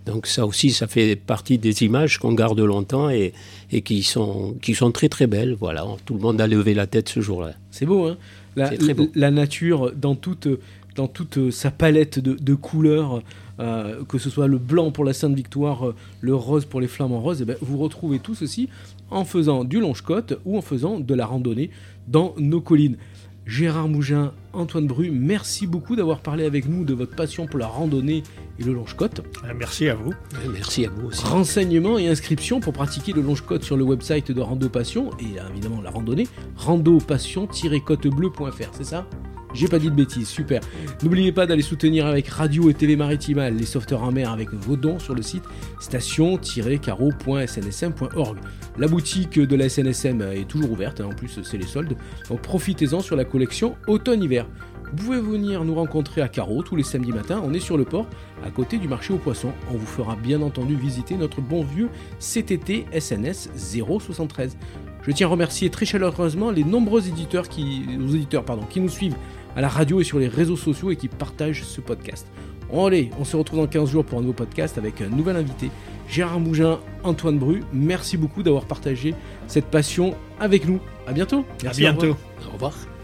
Donc 0.05 0.27
ça 0.27 0.45
aussi, 0.45 0.71
ça 0.71 0.87
fait 0.87 1.15
partie 1.15 1.57
des 1.57 1.83
images 1.83 2.19
qu'on 2.19 2.33
garde 2.33 2.59
longtemps 2.59 3.09
et, 3.09 3.33
et, 3.71 3.81
qui, 3.81 4.03
sont, 4.03 4.55
qui 4.61 4.75
sont 4.75 4.91
très 4.91 5.09
très 5.09 5.25
belles. 5.25 5.55
Voilà, 5.59 5.85
tout 6.05 6.13
le 6.13 6.19
monde 6.19 6.39
a 6.41 6.47
levé 6.47 6.73
la 6.73 6.85
tête 6.85 7.09
ce 7.09 7.21
jour-là. 7.21 7.53
C'est 7.71 7.85
beau, 7.85 8.07
hein? 8.07 8.17
La, 8.55 8.71
la, 9.15 9.31
nature 9.31 9.91
dans 9.93 10.15
toute, 10.15 10.47
dans 10.95 11.07
toute 11.07 11.51
sa 11.51 11.71
palette 11.71 12.19
de, 12.19 12.37
de 12.39 12.53
couleurs, 12.53 13.21
euh, 13.59 14.03
que 14.05 14.17
ce 14.17 14.29
soit 14.29 14.47
le 14.47 14.57
blanc 14.57 14.91
pour 14.91 15.05
la 15.05 15.13
Sainte 15.13 15.35
Victoire, 15.35 15.87
euh, 15.87 15.95
le 16.21 16.35
rose 16.35 16.65
pour 16.65 16.81
les 16.81 16.87
flamants 16.87 17.21
roses, 17.21 17.41
eh 17.41 17.45
ben, 17.45 17.55
vous 17.61 17.77
retrouvez 17.77 18.19
tout 18.19 18.35
ceci 18.35 18.69
en 19.09 19.23
faisant 19.23 19.63
du 19.63 19.79
longe-côte 19.79 20.39
ou 20.45 20.57
en 20.57 20.61
faisant 20.61 20.99
de 20.99 21.13
la 21.13 21.25
randonnée 21.25 21.69
dans 22.07 22.33
nos 22.37 22.61
collines. 22.61 22.97
Gérard 23.45 23.87
Mougin, 23.87 24.33
Antoine 24.55 24.87
Bru, 24.87 25.11
merci 25.11 25.67
beaucoup 25.67 25.95
d'avoir 25.95 26.21
parlé 26.21 26.45
avec 26.45 26.67
nous 26.67 26.83
de 26.85 26.93
votre 26.93 27.15
passion 27.15 27.45
pour 27.45 27.59
la 27.59 27.67
randonnée 27.67 28.23
et 28.59 28.63
le 28.63 28.73
longe-côte. 28.73 29.21
Euh, 29.43 29.53
merci 29.55 29.89
à 29.89 29.95
vous. 29.95 30.11
Euh, 30.11 30.49
merci 30.51 30.85
à 30.85 30.89
vous 30.89 31.07
aussi. 31.07 31.25
Renseignements 31.25 31.97
et 31.97 32.07
inscriptions 32.07 32.59
pour 32.59 32.73
pratiquer 32.73 33.13
le 33.13 33.21
longe-côte 33.21 33.63
sur 33.63 33.77
le 33.77 33.83
website 33.83 34.31
de 34.31 34.41
Rando 34.41 34.69
Passion 34.69 35.09
et 35.19 35.39
euh, 35.39 35.49
évidemment 35.51 35.81
la 35.81 35.91
randonnée, 35.91 36.27
randopassion-côtebleu.fr, 36.55 38.69
c'est 38.71 38.85
ça? 38.85 39.07
J'ai 39.55 39.67
pas 39.69 39.79
dit 39.79 39.89
de 39.89 39.95
bêtises, 39.95 40.27
super. 40.27 40.59
N'oubliez 41.01 41.31
pas 41.31 41.45
d'aller 41.45 41.61
soutenir 41.61 42.07
avec 42.07 42.27
Radio 42.27 42.69
et 42.69 42.73
TV 42.73 42.97
Maritimale 42.97 43.55
les 43.55 43.65
sauveteurs 43.65 44.03
en 44.03 44.11
mer 44.11 44.29
avec 44.29 44.53
vos 44.53 44.75
dons 44.75 44.99
sur 44.99 45.15
le 45.15 45.21
site 45.21 45.45
station-caro.snsm.org. 45.79 48.37
La 48.77 48.89
boutique 48.89 49.39
de 49.39 49.55
la 49.55 49.69
SNSM 49.69 50.21
est 50.21 50.45
toujours 50.45 50.71
ouverte, 50.71 50.99
hein, 50.99 51.05
en 51.05 51.15
plus 51.15 51.39
c'est 51.41 51.57
les 51.57 51.65
soldes, 51.65 51.95
donc 52.29 52.41
profitez-en 52.41 52.99
sur 52.99 53.15
la 53.15 53.23
collection 53.23 53.77
automne-hiver. 53.87 54.44
Vous 54.91 55.03
pouvez 55.03 55.19
venir 55.19 55.65
nous 55.65 55.75
rencontrer 55.75 56.21
à 56.21 56.27
Carreau 56.27 56.61
tous 56.61 56.75
les 56.75 56.83
samedis 56.83 57.11
matins, 57.11 57.41
on 57.43 57.53
est 57.53 57.59
sur 57.59 57.77
le 57.77 57.85
port, 57.85 58.07
à 58.45 58.49
côté 58.49 58.77
du 58.77 58.87
marché 58.87 59.13
aux 59.13 59.17
poissons. 59.17 59.51
On 59.71 59.77
vous 59.77 59.85
fera 59.85 60.15
bien 60.15 60.41
entendu 60.41 60.75
visiter 60.75 61.15
notre 61.15 61.41
bon 61.41 61.63
vieux 61.63 61.89
CTT 62.19 62.85
SNS 62.93 63.49
073. 63.55 64.57
Je 65.01 65.11
tiens 65.11 65.27
à 65.27 65.31
remercier 65.31 65.69
très 65.69 65.85
chaleureusement 65.85 66.51
les 66.51 66.63
nombreux 66.63 67.07
éditeurs 67.07 67.49
qui, 67.49 67.83
éditeurs, 67.89 68.45
pardon, 68.45 68.63
qui 68.69 68.79
nous 68.79 68.89
suivent 68.89 69.15
à 69.55 69.61
la 69.61 69.69
radio 69.69 70.01
et 70.01 70.03
sur 70.03 70.19
les 70.19 70.27
réseaux 70.27 70.57
sociaux 70.57 70.91
et 70.91 70.95
qui 70.95 71.07
partagent 71.07 71.63
ce 71.63 71.81
podcast. 71.81 72.27
Allez, 72.73 73.11
on 73.19 73.23
se 73.23 73.37
retrouve 73.37 73.59
dans 73.59 73.67
15 73.67 73.89
jours 73.89 74.05
pour 74.05 74.17
un 74.19 74.21
nouveau 74.21 74.33
podcast 74.33 74.77
avec 74.77 75.01
un 75.01 75.09
nouvel 75.09 75.35
invité, 75.35 75.69
Gérard 76.09 76.39
Mougin, 76.39 76.79
Antoine 77.03 77.37
Bru. 77.37 77.63
Merci 77.71 78.17
beaucoup 78.17 78.43
d'avoir 78.43 78.65
partagé 78.65 79.13
cette 79.47 79.65
passion 79.65 80.15
avec 80.39 80.67
nous. 80.67 80.79
À 81.07 81.13
bientôt. 81.13 81.45
à 81.65 81.71
bientôt. 81.71 82.15
Au 82.47 82.53
revoir. 82.53 82.94